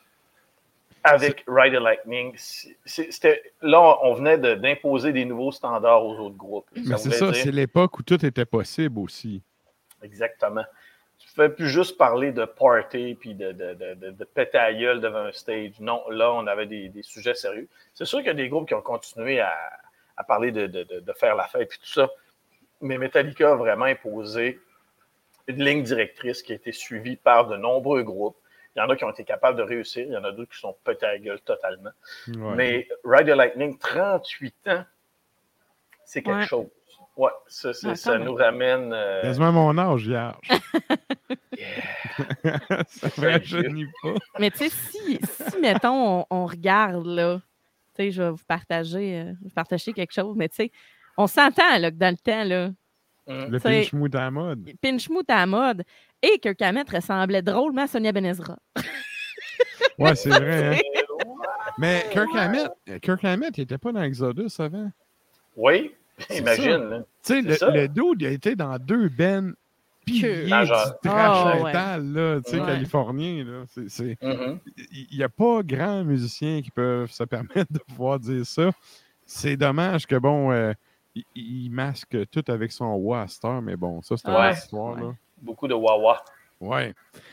avec 1.03 1.45
Ride 1.47 1.75
the 1.75 1.81
Lightning. 1.81 2.35
C'était, 2.85 3.53
là, 3.63 3.99
on 4.03 4.15
venait 4.15 4.39
de- 4.39 4.55
d'imposer 4.55 5.13
des 5.13 5.25
nouveaux 5.25 5.53
standards 5.53 6.05
aux 6.05 6.19
autres 6.19 6.37
groupes. 6.37 6.67
Mais 6.75 6.97
c'est 6.99 7.11
ça, 7.11 7.31
dire- 7.31 7.43
c'est 7.43 7.51
l'époque 7.53 7.99
où 7.99 8.03
tout 8.03 8.25
était 8.25 8.45
possible 8.45 8.99
aussi. 8.99 9.43
Exactement. 10.03 10.65
Tu 11.19 11.29
ne 11.39 11.45
fais 11.49 11.55
plus 11.55 11.69
juste 11.69 11.99
parler 11.99 12.33
de 12.33 12.45
party 12.45 13.15
puis 13.15 13.35
de, 13.35 13.53
de, 13.53 13.75
de, 13.75 13.95
de, 13.95 14.11
de 14.11 14.25
péter 14.25 14.59
à 14.59 14.73
gueule 14.73 15.01
devant 15.01 15.19
un 15.27 15.33
stage. 15.33 15.73
Non, 15.81 16.03
là, 16.11 16.33
on 16.33 16.47
avait 16.47 16.67
des, 16.67 16.89
des 16.89 17.03
sujets 17.03 17.35
sérieux. 17.35 17.69
C'est 17.95 18.07
sûr 18.07 18.19
qu'il 18.19 18.29
y 18.29 18.31
a 18.31 18.35
des 18.35 18.49
groupes 18.49 18.67
qui 18.67 18.75
ont 18.75 18.81
continué 18.83 19.41
à, 19.41 19.55
à 20.17 20.25
parler 20.25 20.51
de 20.53 21.13
faire 21.19 21.35
la 21.37 21.47
fête 21.47 21.63
et 21.75 21.79
tout 21.79 21.87
ça. 21.87 22.09
Mais 22.81 22.97
Metallica 22.97 23.53
a 23.53 23.57
vraiment 23.57 23.85
imposé 23.85 24.59
une 25.47 25.63
ligne 25.63 25.83
directrice 25.83 26.43
qui 26.43 26.53
a 26.53 26.55
été 26.55 26.73
suivie 26.73 27.17
par 27.17 27.47
de 27.49 27.57
nombreux 27.57 28.03
groupes. 28.03 28.37
Il 28.77 28.79
y 28.79 28.83
en 28.83 28.89
a 28.89 28.97
qui 28.97 29.05
ont 29.05 29.11
été 29.11 29.25
capables 29.25 29.59
de 29.59 29.63
réussir, 29.65 30.07
il 30.07 30.13
y 30.13 30.17
en 30.17 30.23
a 30.25 30.31
d'autres 30.33 30.53
qui 30.53 30.59
sont 30.61 30.77
pétés 30.85 31.07
à 31.07 31.13
la 31.13 31.19
gueule 31.19 31.41
totalement. 31.41 31.91
Ouais. 32.29 32.55
Mais 32.57 32.89
Ride 33.05 33.27
the 33.27 33.31
Lightning, 33.37 33.77
38 33.79 34.55
ans, 34.69 34.85
c'est 36.05 36.23
quelque 36.23 36.37
Ouais. 36.41 36.47
chose. 36.47 36.67
Ouais, 37.17 37.31
ça, 37.49 37.73
ça 37.75 38.19
nous 38.19 38.35
ramène. 38.35 38.93
euh, 38.95 39.23
Quasiment 39.23 39.53
mon 39.53 39.77
âge, 39.79 40.07
vierge. 40.07 40.49
Yeah. 41.59 42.61
ça 42.89 43.09
rajeunit 43.19 43.87
pas. 44.03 44.15
Mais 44.39 44.51
tu 44.51 44.59
sais, 44.59 44.69
si, 44.71 45.19
si, 45.23 45.59
mettons, 45.61 46.21
on, 46.21 46.27
on 46.31 46.47
regarde, 46.47 47.05
là, 47.07 47.41
tu 47.95 48.05
sais, 48.05 48.11
je 48.13 48.23
vais 48.23 48.31
vous 48.31 48.45
partager, 48.49 49.21
euh, 49.21 49.33
vous 49.43 49.51
partager 49.51 49.93
quelque 49.93 50.13
chose, 50.13 50.35
mais 50.37 50.49
tu 50.49 50.57
sais, 50.57 50.73
on 51.19 51.27
s'entend, 51.27 51.79
là, 51.79 51.91
que 51.91 51.97
dans 51.97 52.11
le 52.11 52.17
temps, 52.17 52.45
là, 52.45 52.71
Hum. 53.27 53.49
Le 53.51 53.59
C'est- 53.61 53.69
pinch 53.69 53.93
mood 53.93 54.17
à 54.17 54.21
la 54.23 54.31
mode. 54.31 54.71
Pinchmout 54.83 55.29
à 55.31 55.37
la 55.37 55.47
mode 55.47 55.85
et 56.23 56.39
que 56.39 56.49
Hammett 56.65 56.89
ressemblait 56.91 57.43
drôlement 57.43 57.83
à 57.83 57.87
Sonia 57.87 58.13
Benezra. 58.13 58.57
Ouais, 59.99 60.15
c'est 60.15 60.31
vrai. 60.31 60.77
hein. 60.77 60.81
Mais 61.79 62.05
Kirk 62.11 62.29
Hammett, 62.35 62.71
Kirk 63.03 63.25
Hammett, 63.25 63.57
il 63.59 63.63
était 63.63 63.79
pas 63.79 63.93
dans 63.93 64.03
Exodus 64.03 64.51
avant. 64.59 64.91
Oui, 65.57 65.95
imagine. 66.31 66.71
là. 66.89 66.99
Tu 67.25 67.35
sais, 67.35 67.43
le, 67.43 67.81
le 67.83 67.89
dude, 67.89 68.21
il 68.21 68.27
a 68.27 68.31
été 68.31 68.55
dans 68.57 68.77
deux 68.79 69.09
bennes 69.09 69.55
piliers 70.05 70.45
du 70.45 70.49
trash 70.51 70.69
Ah, 71.07 71.57
ouais. 71.57 71.65
metal, 71.65 72.13
là, 72.13 72.41
tu 72.41 72.51
sais, 72.51 72.61
Ouais. 72.61 72.67
californien. 72.67 73.45
Là. 73.45 73.63
C'est- 73.69 73.89
c'est- 73.89 74.19
Mhm. 74.23 74.59
Il 75.11 75.17
n'y 75.19 75.23
a 75.23 75.29
pas 75.29 75.63
grand 75.63 76.03
musiciens 76.05 76.61
qui 76.63 76.71
peuvent 76.71 77.11
se 77.11 77.25
permettre 77.25 77.55
de 77.73 77.79
pouvoir 77.79 78.19
dire 78.19 78.45
ça. 78.47 78.71
C'est 79.27 79.57
dommage 79.57 80.07
que, 80.07 80.17
bon, 80.17 80.51
euh, 80.51 80.73
il, 81.15 81.25
il 81.37 81.71
masque 81.71 82.17
tout 82.31 82.45
avec 82.49 82.73
son 82.73 82.87
wa 82.95 83.23
à 83.23 83.47
heure, 83.47 83.63
mais 83.63 83.77
bon, 83.77 84.01
ça, 84.03 84.17
c'est 84.17 84.29
une 84.29 84.35
Ouais. 84.35 84.53
histoire. 84.53 84.97
Ouais. 84.97 85.03
Là. 85.03 85.15
Beaucoup 85.43 85.69
de 85.69 85.75
Wawa. 85.75 86.23
Ouais. 86.61 86.93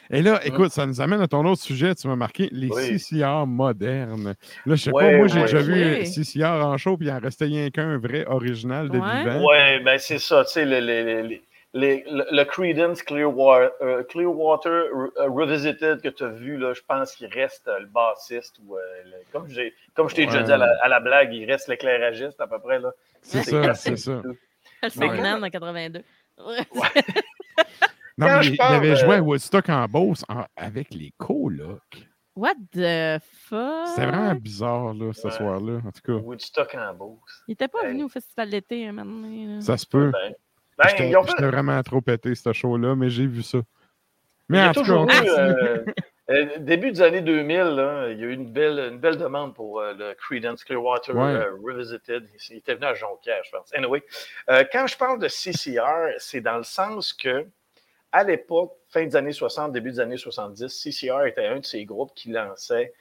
Et 0.10 0.22
là, 0.22 0.40
écoute, 0.46 0.72
ça 0.72 0.86
nous 0.86 1.02
amène 1.02 1.20
à 1.20 1.28
ton 1.28 1.46
autre 1.46 1.62
sujet, 1.62 1.94
tu 1.96 2.08
m'as 2.08 2.16
marqué, 2.16 2.48
les 2.54 2.70
Oui. 2.70 2.98
CCR 2.98 3.46
modernes. 3.46 4.36
Là, 4.66 4.76
je 4.76 4.84
sais 4.84 4.92
pas, 4.92 5.12
moi, 5.18 5.28
j'ai 5.28 5.36
ouais. 5.36 5.42
déjà 5.42 5.60
vu 5.60 5.74
Ouais. 5.74 6.06
CCR 6.06 6.46
en 6.66 6.78
show, 6.78 6.96
puis 6.96 7.08
il 7.08 7.12
en 7.12 7.20
restait 7.20 7.44
rien 7.46 7.70
qu'un 7.70 7.98
vrai 7.98 8.26
original 8.28 8.88
de 8.90 8.98
Ouais. 8.98 9.24
vivant. 9.24 9.46
Ouais, 9.46 9.80
ben 9.82 9.98
c'est 10.00 10.20
ça, 10.20 10.46
tu 10.46 10.52
sais, 10.54 10.64
le, 10.66 10.80
le, 10.80 11.04
le- 11.04 11.22
le- 11.28 11.40
le- 11.74 12.02
le- 12.10 12.26
le 12.32 12.44
Creedence 12.46 13.04
Clearwater, 13.04 13.72
euh, 13.82 14.02
Clearwater 14.04 14.70
euh, 14.72 15.10
Revisited 15.28 16.00
que 16.02 16.08
tu 16.08 16.24
as 16.24 16.30
vu, 16.30 16.56
là, 16.58 16.72
je 16.74 16.82
pense 16.88 17.14
qu'il 17.14 17.28
reste 17.28 17.68
euh, 17.68 17.80
le 17.80 17.88
bassiste 17.88 18.56
ou 18.66 18.78
euh, 18.78 18.80
le- 19.04 19.12
comme 19.34 19.50
j'ai 19.50 19.74
comme 19.94 20.08
je 20.08 20.16
t'ai 20.16 20.26
déjà 20.26 20.42
dit 20.42 20.54
à 20.54 20.58
la, 20.58 20.74
à 20.82 20.88
la 20.88 21.02
blague, 21.02 21.34
il 21.34 21.44
reste 21.52 21.68
l'éclairagiste 21.68 22.40
à 22.40 22.48
peu 22.48 22.60
près. 22.60 22.80
là. 22.80 22.92
C'est 23.22 23.44
C'est 23.44 23.52
ça, 23.52 23.74
c'est 23.74 23.98
ça. 23.98 24.22
Le 24.84 24.90
segment 24.90 25.34
en 25.46 25.50
82. 25.50 26.02
Ouais. 26.48 26.56
Non, 28.18 28.28
mais 28.40 28.46
il, 28.48 28.54
il 28.56 28.62
avait 28.62 28.92
euh, 28.92 28.96
joué 28.96 29.16
à 29.16 29.22
Woodstock 29.22 29.70
en 29.70 29.86
Beauce 29.86 30.24
en- 30.30 30.46
avec 30.56 30.94
les 30.94 31.14
colocs. 31.18 32.08
What 32.36 32.54
the 32.72 33.20
fuck? 33.48 33.88
C'était 33.88 34.06
vraiment 34.08 34.36
bizarre, 34.36 34.94
là, 34.94 35.12
ce 35.14 35.28
Ouais. 35.28 35.34
soir-là. 35.34 35.80
En 35.86 35.92
tout 35.92 36.02
cas, 36.06 36.14
Woodstock 36.14 36.76
en 36.76 36.94
Beauce. 36.94 37.44
Il 37.48 37.54
était 37.54 37.68
pas 37.68 37.84
venu 37.88 38.04
au 38.04 38.10
festival 38.10 38.50
d'été 38.50 38.88
un 38.88 38.92
moment 38.92 39.22
donné, 39.22 39.46
là. 39.48 39.62
ça 39.62 39.78
se 39.78 39.86
peut. 39.86 40.12
Ben, 40.12 40.34
ben, 40.78 40.90
J'étais 40.90 41.12
fait- 41.12 41.46
vraiment 41.48 41.82
trop 41.84 42.02
pété, 42.02 42.36
ce 42.36 42.54
show-là, 42.54 42.96
mais 42.96 43.10
j'ai 43.10 43.26
vu 43.26 43.42
ça. 43.44 43.60
Mais 44.50 44.60
il 44.60 44.68
en 44.70 44.72
tout 44.72 44.84
cas, 44.84 44.94
euh, 44.94 45.84
euh, 46.30 46.46
début 46.60 46.92
des 46.92 47.02
années 47.02 47.22
2000, 47.22 47.58
là, 47.58 48.10
il 48.12 48.20
y 48.20 48.24
a 48.24 48.28
eu 48.28 48.34
une 48.34 48.52
belle, 48.52 48.80
une 48.94 49.00
belle 49.00 49.18
demande 49.18 49.54
pour 49.56 49.80
euh, 49.82 49.94
le 49.98 50.14
Creedence 50.14 50.64
Clearwater 50.64 51.16
Ouais. 51.16 51.22
euh, 51.24 51.52
Revisited. 51.64 52.28
Il 52.50 52.58
était 52.58 52.76
venu 52.76 52.86
à 52.86 52.94
Jonquière, 52.94 53.42
je 53.44 53.52
pense. 53.52 53.74
Anyway, 53.74 54.04
euh, 54.52 54.64
quand 54.72 54.86
je 54.88 54.96
parle 54.96 55.20
de 55.20 55.28
CCR, 55.28 56.14
c'est 56.20 56.42
dans 56.42 56.58
le 56.58 56.64
sens 56.64 57.12
que, 57.14 57.46
à 58.12 58.24
l'époque, 58.24 58.74
fin 58.90 59.06
des 59.06 59.16
années 59.16 59.34
60, 59.34 59.72
début 59.74 59.92
des 59.92 60.00
années 60.00 60.18
70, 60.18 60.68
CCR 60.68 61.26
était 61.26 61.46
un 61.46 61.60
de 61.60 61.66
ces 61.66 61.84
groupes 61.86 62.12
qui 62.16 62.30
lançait 62.30 62.94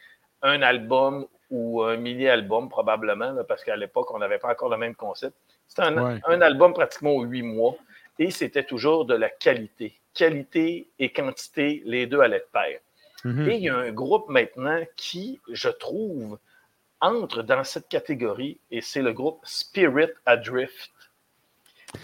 un 0.43 0.63
album 0.63 1.27
ou 1.51 1.83
un 1.83 1.97
mini-album, 1.97 2.69
probablement, 2.69 3.33
là, 3.33 3.45
parce 3.45 3.63
qu'à 3.65 3.77
l'époque, 3.77 4.13
on 4.13 4.19
n'avait 4.19 4.39
pas 4.39 4.51
encore 4.51 4.69
le 4.69 4.77
même 4.77 4.95
concept. 4.95 5.37
C'était 5.69 5.83
un, 5.83 6.15
Ouais. 6.15 6.21
un 6.27 6.41
album 6.41 6.73
pratiquement 6.75 7.13
aux 7.13 7.23
huit 7.25 7.43
mois 7.43 7.77
et 8.19 8.31
c'était 8.31 8.65
toujours 8.65 9.05
de 9.05 9.15
la 9.15 9.29
qualité. 9.29 9.99
Qualité 10.15 10.89
et 10.99 11.13
quantité, 11.13 11.83
les 11.85 12.07
deux 12.07 12.21
allaient 12.21 12.41
de 12.41 12.49
pair. 12.53 12.81
Mhm. 13.25 13.49
Et 13.49 13.57
il 13.57 13.63
y 13.63 13.69
a 13.69 13.77
un 13.77 13.93
groupe 13.93 14.29
maintenant 14.29 14.81
qui, 14.97 15.41
je 15.51 15.69
trouve, 15.69 16.39
entre 17.01 17.43
dans 17.43 17.65
cette 17.65 17.89
catégorie 17.89 18.59
et 18.71 18.81
c'est 18.81 19.03
le 19.03 19.13
groupe 19.13 19.41
Spirit 19.45 20.11
Adrift. 20.25 20.91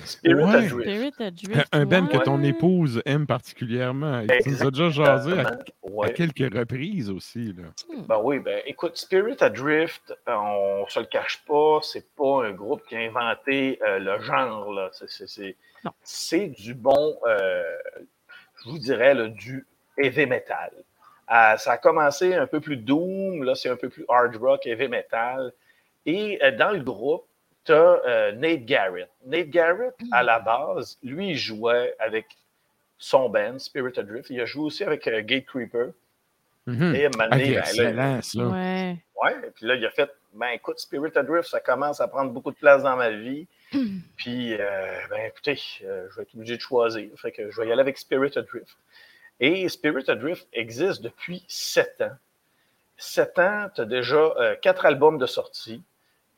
Spirit 0.04 0.42
Ouais. 0.44 0.54
Adrift. 0.54 0.80
Spirit 0.82 1.12
Adrift, 1.20 1.68
Un 1.72 1.84
band 1.86 2.06
que 2.06 2.16
ouais. 2.18 2.24
ton 2.24 2.42
épouse 2.42 3.02
aime 3.04 3.26
particulièrement. 3.26 4.24
Tu 4.42 4.50
nous 4.50 4.62
as 4.66 4.70
déjà 4.70 4.90
jasé 4.90 5.32
à, 5.40 6.08
quelques 6.10 6.54
reprises 6.54 7.10
aussi. 7.10 7.52
Là. 7.52 7.64
Ben 8.08 8.20
oui, 8.22 8.38
ben 8.38 8.60
écoute, 8.66 8.96
Spirit 8.96 9.36
Adrift, 9.40 10.14
on 10.26 10.84
se 10.88 11.00
le 11.00 11.06
cache 11.06 11.42
pas, 11.46 11.78
c'est 11.82 12.06
pas 12.14 12.44
un 12.46 12.52
groupe 12.52 12.82
qui 12.88 12.96
a 12.96 13.00
inventé 13.00 13.78
euh, 13.86 13.98
le 13.98 14.20
genre. 14.22 14.72
là. 14.72 14.90
C'est- 14.92 15.08
c'est- 15.08 15.26
C'est 15.28 15.56
Non. 15.84 15.90
c'est 16.02 16.46
du 16.48 16.74
bon, 16.74 17.16
euh, 17.26 17.62
je 18.64 18.70
vous 18.70 18.78
dirais, 18.78 19.14
là, 19.14 19.28
du 19.28 19.66
heavy 19.98 20.26
metal. 20.26 20.70
Euh, 21.30 21.56
ça 21.56 21.72
a 21.72 21.78
commencé 21.78 22.34
un 22.34 22.46
peu 22.46 22.60
plus 22.60 22.76
doom, 22.76 23.42
là 23.44 23.54
c'est 23.54 23.68
un 23.68 23.76
peu 23.76 23.88
plus 23.88 24.04
hard 24.08 24.36
rock, 24.36 24.66
heavy 24.66 24.88
metal. 24.88 25.52
Et 26.06 26.38
euh, 26.42 26.50
dans 26.56 26.70
le 26.72 26.80
groupe, 26.80 27.24
tu 27.64 27.72
as 27.72 28.32
Nate 28.32 28.64
Garrett. 28.64 29.10
Nate 29.26 29.48
Garrett, 29.48 29.94
à 30.12 30.22
la 30.22 30.40
base, 30.40 30.98
lui, 31.02 31.30
il 31.30 31.36
jouait 31.36 31.94
avec 31.98 32.26
son 33.02 33.28
band, 33.28 33.58
Spirit 33.58 33.98
Adrift. 33.98 34.30
Il 34.30 34.40
a 34.40 34.46
joué 34.46 34.62
aussi 34.62 34.84
avec 34.84 35.06
euh, 35.08 35.22
Gate 35.22 35.46
Creeper. 35.46 35.88
Mhm. 36.66 36.94
Et 36.94 37.08
moment 37.08 37.28
Ah, 37.32 37.36
ben, 37.36 37.52
là, 37.52 37.60
excellence, 37.60 38.34
là. 38.34 38.44
Ouais. 38.44 38.96
Ouais, 39.20 39.48
et 39.48 39.50
puis 39.50 39.66
là, 39.66 39.74
il 39.74 39.84
a 39.84 39.90
fait, 39.90 40.08
ben 40.32 40.50
écoute, 40.50 40.78
Spirit 40.78 41.10
Adrift, 41.16 41.48
ça 41.48 41.58
commence 41.58 42.00
à 42.00 42.06
prendre 42.06 42.30
beaucoup 42.30 42.52
de 42.52 42.56
place 42.56 42.84
dans 42.84 42.96
ma 42.96 43.10
vie. 43.10 43.48
puis, 44.16 44.54
euh, 44.54 44.96
ben 45.10 45.26
écoutez, 45.26 45.58
euh, 45.82 46.06
je 46.10 46.16
vais 46.16 46.22
être 46.22 46.34
obligé 46.36 46.56
de 46.56 46.60
choisir. 46.60 47.10
Fait 47.16 47.32
que 47.32 47.50
je 47.50 47.60
vais 47.60 47.66
y 47.66 47.72
aller 47.72 47.80
avec 47.80 47.98
Spirit 47.98 48.32
Adrift. 48.36 48.76
Et 49.40 49.68
Spirit 49.68 50.04
Adrift 50.06 50.46
existe 50.52 51.02
depuis 51.02 51.44
sept 51.48 52.00
ans. 52.00 52.16
Sept 52.96 53.36
ans, 53.40 53.68
tu 53.74 53.80
as 53.80 53.84
déjà 53.84 54.16
euh, 54.16 54.54
quatre 54.62 54.86
albums 54.86 55.18
de 55.18 55.26
sortie. 55.26 55.82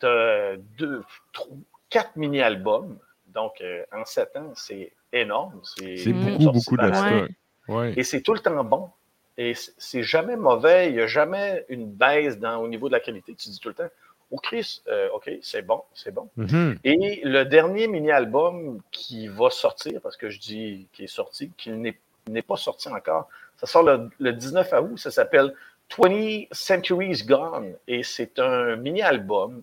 As 0.05 0.57
deux, 0.79 1.03
trois, 1.33 1.57
quatre 1.91 2.17
mini-albums. 2.17 2.99
Donc, 3.29 3.61
euh, 3.61 3.85
en 3.93 4.05
sept 4.05 4.37
ans, 4.37 4.53
c'est 4.55 4.93
énorme. 5.13 5.61
C'est 5.65 6.13
beaucoup, 6.13 6.53
beaucoup 6.53 6.77
de 6.77 6.93
stock. 6.93 7.31
Ouais. 7.67 7.95
et 7.97 8.03
c'est 8.03 8.21
tout 8.21 8.35
le 8.35 8.41
temps 8.41 8.63
bon. 8.63 8.91
Et 9.37 9.55
c'est 9.79 10.03
jamais 10.03 10.37
mauvais. 10.37 10.91
Il 10.91 10.95
n'y 10.95 11.01
a 11.01 11.07
jamais 11.07 11.65
une 11.69 11.91
baisse 11.91 12.39
dans, 12.39 12.59
au 12.59 12.69
niveau 12.69 12.89
de 12.89 12.93
la 12.93 13.01
qualité. 13.01 13.35
Tu 13.35 13.49
dis 13.49 13.59
tout 13.59 13.71
le 13.71 13.75
temps, 13.75 13.89
oh 14.31 14.39
Chris, 14.39 14.83
euh, 14.89 15.09
OK, 15.15 15.31
c'est 15.43 15.63
bon, 15.63 15.83
c'est 15.95 16.13
bon. 16.13 16.29
Mhm. 16.37 16.79
Et 16.85 17.21
le 17.25 17.45
dernier 17.45 17.89
mini-album 17.89 18.81
qui 18.91 19.29
va 19.29 19.51
sortir, 19.51 20.01
parce 20.03 20.17
que 20.17 20.31
je 20.31 20.39
dis 20.39 20.89
qu'il 20.93 21.07
est 21.07 21.09
sorti, 21.09 21.51
qu'il 21.57 21.81
n'est 21.81 21.99
n'est 22.29 22.43
pas 22.43 22.57
sorti 22.57 22.89
encore, 22.89 23.29
ça 23.59 23.67
sort 23.67 23.83
le, 23.83 24.09
le 24.19 24.33
19 24.33 24.73
août, 24.81 24.99
ça 24.99 25.11
s'appelle 25.11 25.55
20 25.99 26.45
Centuries 26.53 27.23
Gone. 27.27 27.75
Et 27.87 28.03
c'est 28.03 28.39
un 28.39 28.77
mini-album 28.77 29.63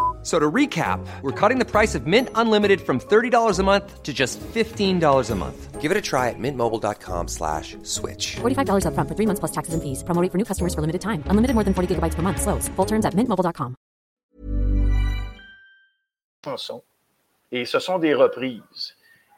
F- 0.21 0.27
So 0.27 0.37
to 0.39 0.51
recap, 0.51 0.99
we're 1.23 1.31
cutting 1.31 1.57
the 1.57 1.65
price 1.65 1.95
of 1.95 2.05
Mint 2.05 2.29
Unlimited 2.35 2.79
from 2.81 2.99
$30 2.99 3.59
a 3.59 3.63
month 3.63 4.03
to 4.03 4.13
just 4.13 4.39
$15 4.53 5.31
a 5.31 5.35
month. 5.35 5.81
Give 5.81 5.89
it 5.89 5.97
a 5.97 6.01
try 6.01 6.29
at 6.29 6.35
mintmobile.com 6.37 7.27
slash 7.27 7.75
switch. 7.81 8.35
$45 8.41 8.85
upfront 8.85 9.07
for 9.09 9.15
three 9.15 9.25
months 9.25 9.39
plus 9.39 9.51
taxes 9.51 9.73
and 9.73 9.81
fees. 9.81 10.03
Promo 10.03 10.21
rate 10.21 10.31
for 10.31 10.37
new 10.37 10.45
customers 10.45 10.75
for 10.75 10.81
limited 10.81 11.01
time. 11.01 11.23
Unlimited 11.25 11.55
more 11.55 11.63
than 11.63 11.73
40 11.73 11.95
gigabytes 11.95 12.13
per 12.13 12.21
month. 12.21 12.39
Slows. 12.39 12.69
Full 12.75 12.85
terms 12.85 13.03
at 13.03 13.15
mintmobile.com. 13.15 13.75
chansons. 16.45 16.83
Et 17.51 17.65
ce 17.65 17.79
sont 17.79 17.99
des 17.99 18.13
reprises. 18.13 18.95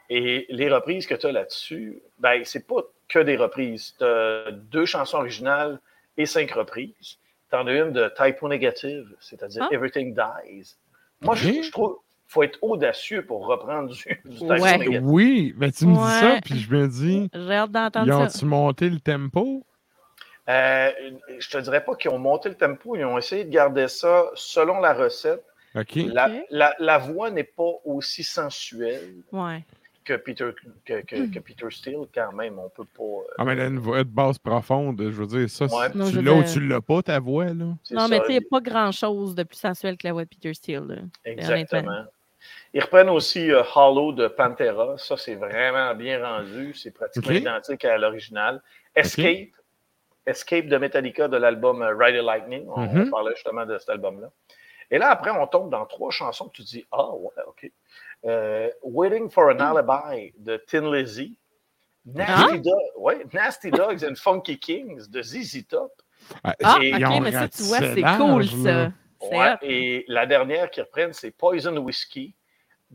Et 0.10 0.46
les 0.50 0.70
reprises 0.70 1.08
que 1.08 1.16
tu 1.16 1.25
as 1.28 1.32
là-dessus, 1.32 2.02
ben, 2.20 2.44
c'est 2.46 2.68
pas 2.68 2.82
que 3.10 3.20
des 3.20 3.36
reprises. 3.38 3.96
Tu 3.98 4.06
as 4.06 4.52
deux 4.52 4.86
chansons 4.86 5.18
originales 5.18 5.80
et 6.18 6.25
cinq 6.25 6.52
reprises. 6.52 7.18
Tu 7.53 7.60
en 7.60 7.67
as 7.67 7.72
une 7.74 7.91
de 7.91 8.12
typo 8.17 8.48
négative, 8.50 9.13
c'est-à-dire 9.19 9.67
Ah. 9.69 9.74
Everything 9.75 10.15
Dies. 10.15 10.74
Moi, 11.22 11.36
je, 11.36 11.62
je 11.62 11.72
trouve 11.72 11.98
qu'il 11.98 12.01
faut 12.29 12.41
être 12.41 12.57
audacieux 12.63 13.24
pour 13.24 13.45
reprendre 13.45 13.89
du, 13.93 14.22
du 14.25 14.38
typo 14.38 14.48
Ouais. 14.53 14.77
négative. 14.79 15.01
Oui, 15.03 15.53
mais 15.57 15.72
tu 15.72 15.86
me 15.86 15.93
dis 15.93 16.19
ça, 16.19 16.39
puis 16.43 16.57
je 16.60 16.75
me 16.75 16.88
dis, 16.88 17.29
J'ai 17.31 17.53
hâte 17.53 17.69
ils 17.69 17.74
d'entendre 17.74 18.12
ça. 18.12 18.19
ont-tu 18.38 18.45
monté 18.45 18.89
le 18.89 19.00
tempo? 19.00 19.63
Euh, 20.50 20.91
je 21.38 21.48
te 21.50 21.57
dirais 21.60 21.86
pas 21.86 21.95
qu'ils 21.95 22.10
ont 22.10 22.17
monté 22.17 22.50
le 22.50 22.55
tempo, 22.55 22.95
ils 22.95 23.05
ont 23.05 23.19
essayé 23.19 23.45
de 23.45 23.51
garder 23.51 23.88
ça 23.88 24.25
selon 24.33 24.79
la 24.79 24.93
recette, 24.93 25.45
la- 26.50 26.75
la 26.79 26.98
voix 26.98 27.29
n'est 27.29 27.43
pas 27.43 27.72
aussi 27.86 28.24
sensuelle 28.24 29.13
Ouais. 29.31 29.63
Que 30.03 30.13
Peter, 30.13 30.50
que, 30.86 31.01
que- 31.01 31.33
que 31.33 31.39
Peter 31.39 31.67
Steele, 31.69 32.05
quand 32.13 32.31
même. 32.33 32.60
On 32.60 32.69
peut 32.69 32.86
pas. 32.86 33.03
euh, 33.03 33.33
Ah, 33.38 33.45
mais 33.45 33.53
elle 33.53 33.62
a 33.62 33.65
une 33.67 33.79
voix 33.79 34.03
de 34.03 34.10
basse 34.10 34.38
profonde. 34.38 35.00
Je 35.01 35.07
veux 35.10 35.25
dire, 35.27 35.50
ça, 35.50 35.65
Ouais. 35.65 35.88
Non, 35.95 36.10
tu 36.10 36.22
l'as 36.22 36.33
ou 36.33 36.43
tu 36.43 36.60
l'as 36.67 36.81
pas, 36.81 37.01
ta 37.01 37.19
voix, 37.19 37.45
là. 37.45 37.53
Non, 37.53 37.77
mais 38.10 38.19
tu 38.19 38.25
sais, 38.25 38.33
il 38.33 38.39
n'y 38.39 38.45
a 38.45 38.50
pas 38.50 38.60
grand-chose 38.62 39.36
de 39.36 39.43
plus 39.43 39.57
sensuel 39.57 39.98
que 39.98 40.05
la 40.07 40.13
voix 40.13 40.24
de 40.25 40.29
Peter 40.29 40.53
Steele. 40.53 40.83
là. 40.88 40.95
Exactement. 41.25 42.03
Ils 42.74 42.81
reprennent 42.81 43.10
aussi 43.10 43.51
euh, 43.51 43.63
Hollow 43.75 44.12
de 44.12 44.27
Pantera. 44.27 44.98
Ça, 44.98 45.15
c'est 45.15 45.36
vraiment 45.36 45.93
bien 45.95 46.22
rendu. 46.25 46.74
C'est 46.74 46.91
pratiquement 46.91 47.29
identique 47.39 47.86
à 47.86 47.98
l'original. 47.98 48.62
Escape. 48.95 49.50
Escape 50.25 50.67
de 50.67 50.77
Metallica 50.77 51.27
de 51.27 51.38
l'album 51.38 51.81
euh, 51.81 51.93
Ride 51.98 52.19
the 52.19 52.24
Lightning. 52.24 52.65
On, 52.69 52.86
on 53.07 53.10
parlait 53.10 53.33
justement 53.36 53.65
de 53.65 53.77
cet 53.77 53.89
album-là. 53.89 54.29
Et 54.91 54.98
là, 54.98 55.10
après, 55.10 55.31
on 55.31 55.48
tombe 55.48 55.69
dans 55.69 55.86
trois 55.86 56.12
chansons 56.12 56.48
que 56.50 56.53
tu 56.57 56.62
dis 56.63 56.86
Ah, 56.91 57.12
ouais, 57.15 57.31
OK. 57.48 57.72
Euh, 58.25 58.70
Waiting 58.84 59.30
for 59.30 59.50
an 59.51 59.60
Alibi 59.60 60.34
de 60.38 60.58
Tin 60.68 60.92
Lizzy. 60.92 61.38
Nasty, 62.06 62.70
ouais, 62.98 63.25
Nasty 63.34 63.72
Dogs 63.72 64.03
and 64.03 64.15
Funky 64.15 64.60
Kings 64.60 65.10
de 65.10 65.22
ZZ 65.22 65.65
Top. 65.68 65.92
Ah, 66.44 66.53
ok, 66.62 66.68
ont 67.06 67.20
mais 67.22 67.32
ça, 67.32 67.48
tu 67.48 67.63
vois, 67.63 67.80
c'est 67.80 67.96
large, 68.01 68.51
cool, 68.51 68.63
ça. 68.63 68.92
Ouais, 69.32 69.56
et 69.62 70.06
la 70.08 70.25
dernière 70.25 70.70
qu'ils 70.70 70.84
reprennent, 70.84 71.13
c'est 71.13 71.32
Poison 71.32 71.77
Whiskey 71.77 72.34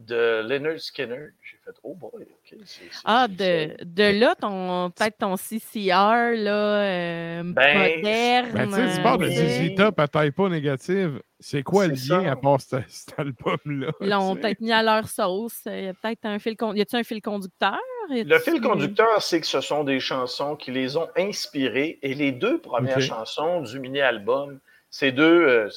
de 0.07 0.43
Leonard 0.49 0.79
Skinner. 0.81 1.29
J'ai 1.43 1.57
fait, 1.65 1.77
oh 1.83 1.95
boy, 1.95 2.11
OK. 2.23 2.27
c'est- 2.65 2.85
c'est- 2.91 3.01
Ah, 3.05 3.27
de, 3.29 3.75
de 3.85 4.19
là, 4.21 4.35
ton 4.41 4.91
peut-être 4.91 5.19
ton 5.19 5.37
CCR, 5.37 6.35
là, 6.37 6.83
euh, 6.83 7.43
Ben, 7.45 7.97
moderne. 7.97 8.51
Ben, 8.53 8.69
tu 8.69 8.75
sais, 8.75 8.97
tu 8.97 9.03
parles 9.03 9.21
de. 9.25 9.31
ZZ 9.31 9.75
Top 9.77 9.99
à 10.01 10.09
taille 10.09 10.31
pas 10.31 10.49
négative. 10.49 11.21
C'est 11.41 11.63
quoi 11.63 11.87
le 11.87 11.93
lien 11.95 12.23
ça. 12.25 12.31
à 12.31 12.37
part 12.37 12.61
ce- 12.61 12.77
cet 12.89 13.19
album-là? 13.19 13.93
Ils 14.01 14.09
l'ont 14.09 14.35
peut-être 14.37 14.61
mis 14.61 14.73
à 14.73 14.83
leur 14.83 15.07
sauce. 15.09 15.61
Il 15.67 15.85
y 15.85 15.89
a 15.89 15.95
peut-être 15.95 16.25
un 16.25 16.39
fil 16.39 16.57
con- 16.57 16.75
Y 16.75 16.81
a-tu 16.81 16.97
un 16.97 17.05
fil 17.05 17.21
conducteur? 17.23 17.79
Le 18.11 18.39
fil 18.39 18.61
conducteur, 18.61 19.21
c'est 19.23 19.41
que 19.41 19.47
ce 19.47 19.61
sont 19.61 19.85
des 19.85 20.01
chansons 20.01 20.57
qui 20.57 20.71
les 20.71 20.97
ont 20.97 21.09
inspirées. 21.17 21.99
Et 22.03 22.15
les 22.15 22.33
deux 22.33 22.59
premières 22.59 23.01
chansons 23.01 23.61
du 23.61 23.79
mini-album, 23.79 24.59
c'est 24.91 25.13
deux, 25.13 25.47
euh, 25.47 25.69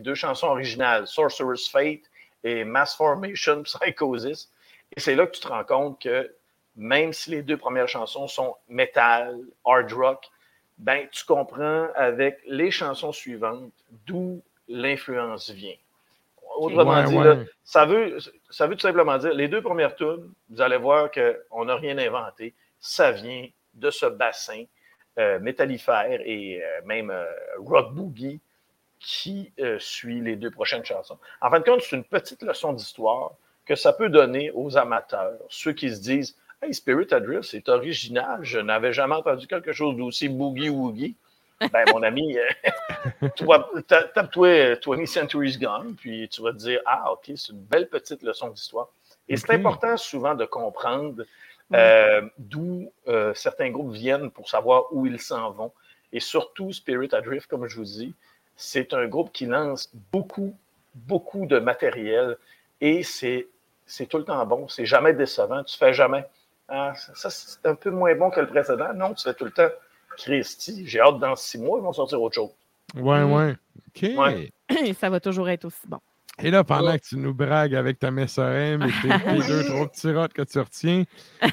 deux 0.00 0.14
chansons 0.14 0.48
originales, 0.48 1.06
Sorcerer's 1.06 1.68
Fate 1.68 2.00
et 2.44 2.64
Mass 2.64 2.96
Formation 2.96 3.62
Psychosis. 3.64 4.50
Et 4.96 5.00
c'est 5.00 5.14
là 5.14 5.26
que 5.26 5.32
tu 5.32 5.40
te 5.40 5.48
rends 5.48 5.64
compte 5.64 6.00
que 6.00 6.32
même 6.76 7.12
si 7.12 7.30
les 7.30 7.42
deux 7.42 7.56
premières 7.56 7.88
chansons 7.88 8.28
sont 8.28 8.54
metal, 8.68 9.36
hard 9.64 9.92
rock, 9.92 10.30
ben, 10.78 11.08
tu 11.10 11.24
comprends 11.24 11.88
avec 11.96 12.38
les 12.46 12.70
chansons 12.70 13.12
suivantes 13.12 13.72
d'où 14.06 14.42
l'influence 14.68 15.50
vient. 15.50 15.74
Autrement 16.56 16.92
Ouais, 16.92 17.04
dit, 17.04 17.16
ouais. 17.16 17.24
là, 17.24 17.36
ça, 17.64 17.84
veut, 17.84 18.18
ça 18.48 18.66
veut 18.66 18.74
tout 18.74 18.86
simplement 18.86 19.18
dire, 19.18 19.34
les 19.34 19.48
deux 19.48 19.60
premières 19.60 19.94
tunes, 19.96 20.32
vous 20.50 20.60
allez 20.60 20.76
voir 20.76 21.10
qu'on 21.10 21.64
n'a 21.64 21.76
rien 21.76 21.98
inventé. 21.98 22.54
Ça 22.80 23.10
vient 23.10 23.46
de 23.74 23.90
ce 23.90 24.06
bassin 24.06 24.64
euh, 25.18 25.38
métallifère 25.40 26.20
et 26.24 26.62
euh, 26.62 26.66
même 26.84 27.10
euh, 27.10 27.24
rock 27.58 27.92
boogie 27.92 28.40
qui 29.00 29.52
euh, 29.60 29.78
suit 29.78 30.20
les 30.20 30.36
deux 30.36 30.50
prochaines 30.50 30.84
chansons. 30.84 31.18
En 31.40 31.50
fin 31.50 31.60
de 31.60 31.64
compte, 31.64 31.82
c'est 31.82 31.96
une 31.96 32.04
petite 32.04 32.42
leçon 32.42 32.72
d'histoire 32.72 33.32
que 33.64 33.74
ça 33.74 33.92
peut 33.92 34.08
donner 34.08 34.50
aux 34.52 34.76
amateurs, 34.76 35.38
ceux 35.48 35.72
qui 35.72 35.94
se 35.94 36.00
disent 36.00 36.36
Hey, 36.60 36.74
Spirit 36.74 37.06
Adrift, 37.12 37.44
c'est 37.44 37.68
original, 37.68 38.40
je 38.42 38.58
n'avais 38.58 38.92
jamais 38.92 39.14
entendu 39.14 39.46
quelque 39.46 39.72
chose 39.72 39.96
d'aussi 39.96 40.28
boogie-woogie. 40.28 41.14
Ben, 41.60 41.84
mon 41.92 42.02
ami, 42.02 42.36
toi, 43.36 43.70
ta- 43.86 44.04
tape-toi 44.04 44.48
euh, 44.48 44.76
20 44.84 45.06
Centuries 45.06 45.56
Gone, 45.58 45.94
puis 45.96 46.28
tu 46.28 46.42
vas 46.42 46.52
te 46.52 46.58
dire 46.58 46.80
Ah, 46.86 47.12
OK, 47.12 47.32
c'est 47.36 47.52
une 47.52 47.62
belle 47.62 47.88
petite 47.88 48.22
leçon 48.22 48.48
d'histoire. 48.50 48.88
Et 49.28 49.36
c'est 49.36 49.52
important 49.52 49.96
souvent 49.96 50.34
de 50.34 50.44
comprendre 50.44 51.24
euh, 51.74 52.22
d'où 52.38 52.90
euh, 53.08 53.34
certains 53.34 53.70
groupes 53.70 53.92
viennent 53.92 54.30
pour 54.30 54.48
savoir 54.48 54.84
où 54.92 55.06
ils 55.06 55.20
s'en 55.20 55.50
vont. 55.50 55.72
Et 56.12 56.20
surtout, 56.20 56.72
Spirit 56.72 57.10
Adrift, 57.12 57.48
comme 57.48 57.66
je 57.66 57.76
vous 57.76 57.84
dis, 57.84 58.14
c'est 58.58 58.92
un 58.92 59.06
groupe 59.06 59.32
qui 59.32 59.46
lance 59.46 59.88
beaucoup, 60.12 60.54
beaucoup 60.94 61.46
de 61.46 61.58
matériel 61.60 62.36
et 62.80 63.02
c'est 63.02 63.46
c'est 63.86 64.04
tout 64.06 64.18
le 64.18 64.24
temps 64.24 64.44
bon. 64.44 64.68
C'est 64.68 64.84
jamais 64.84 65.14
décevant. 65.14 65.64
Tu 65.64 65.78
fais 65.78 65.94
jamais. 65.94 66.26
Ah, 66.68 66.92
ça, 67.14 67.30
c'est 67.30 67.64
un 67.64 67.74
peu 67.74 67.88
moins 67.90 68.14
bon 68.14 68.28
que 68.28 68.40
le 68.40 68.46
précédent. 68.46 68.92
Non, 68.94 69.14
tu 69.14 69.22
fais 69.22 69.32
tout 69.32 69.46
le 69.46 69.50
temps. 69.52 69.68
Christy, 70.18 70.86
j'ai 70.86 71.00
hâte 71.00 71.18
dans 71.18 71.34
six 71.36 71.56
mois, 71.58 71.78
ils 71.78 71.82
vont 71.82 71.92
sortir 71.94 72.20
autre 72.20 72.34
chose. 72.34 72.50
Ouais, 72.94 73.24
Mm. 73.24 73.32
ouais. 73.32 73.56
OK. 73.88 74.10
Ouais. 74.18 74.92
ça 75.00 75.08
va 75.08 75.20
toujours 75.20 75.48
être 75.48 75.64
aussi 75.64 75.86
bon. 75.86 76.00
Et 76.40 76.50
là, 76.52 76.62
pendant 76.62 76.92
que 76.96 77.02
tu 77.02 77.16
nous 77.16 77.34
bragues 77.34 77.74
avec 77.74 77.98
ta 77.98 78.12
MSRM 78.12 78.82
et 78.82 78.92
tes, 79.02 79.08
tes 79.08 79.46
deux, 79.48 79.64
trois 79.64 79.88
petits 79.88 80.12
rottes 80.12 80.32
que 80.32 80.42
tu 80.42 80.60
retiens, 80.60 81.02
euh, 81.42 81.48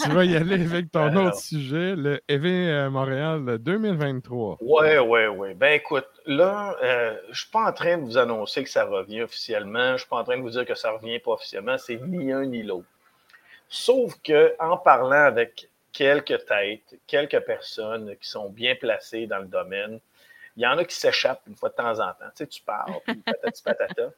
tu 0.00 0.08
vas 0.10 0.24
y 0.24 0.36
aller 0.36 0.64
avec 0.64 0.92
ton 0.92 1.08
Alors. 1.08 1.26
autre 1.26 1.38
sujet, 1.38 1.96
le 1.96 2.20
EV 2.28 2.68
euh, 2.68 2.90
Montréal 2.90 3.58
2023. 3.58 4.58
Ouais, 4.60 4.98
ouais, 5.00 5.26
ouais. 5.26 5.54
Ben 5.54 5.72
écoute, 5.72 6.06
là, 6.26 6.76
euh, 6.82 7.16
je 7.30 7.40
suis 7.40 7.50
pas 7.50 7.68
en 7.68 7.72
train 7.72 7.98
de 7.98 8.04
vous 8.04 8.16
annoncer 8.16 8.62
que 8.62 8.70
ça 8.70 8.84
revient 8.84 9.22
officiellement. 9.22 9.92
Je 9.92 9.98
suis 9.98 10.08
pas 10.08 10.18
en 10.18 10.24
train 10.24 10.36
de 10.36 10.42
vous 10.42 10.50
dire 10.50 10.64
que 10.64 10.76
ça 10.76 10.92
revient 10.92 11.18
pas 11.18 11.32
officiellement. 11.32 11.76
C'est 11.76 12.00
ni 12.06 12.30
un 12.30 12.46
ni 12.46 12.62
l'autre. 12.62 12.86
Sauf 13.68 14.14
que 14.22 14.54
en 14.60 14.76
parlant 14.76 15.10
avec 15.10 15.68
quelques 15.92 16.44
têtes, 16.46 17.00
quelques 17.08 17.40
personnes 17.40 18.14
qui 18.20 18.28
sont 18.28 18.48
bien 18.48 18.76
placées 18.76 19.26
dans 19.26 19.38
le 19.38 19.46
domaine, 19.46 19.98
il 20.56 20.62
y 20.62 20.66
en 20.66 20.78
a 20.78 20.84
qui 20.84 20.94
s'échappent 20.94 21.42
une 21.48 21.56
fois 21.56 21.68
de 21.70 21.74
temps 21.74 21.98
en 22.00 22.08
temps. 22.08 22.26
Tu 22.30 22.36
sais, 22.36 22.46
tu 22.46 22.62
parles, 22.62 22.92
puis 23.06 23.16
patati 23.16 23.62
patata. 23.62 24.10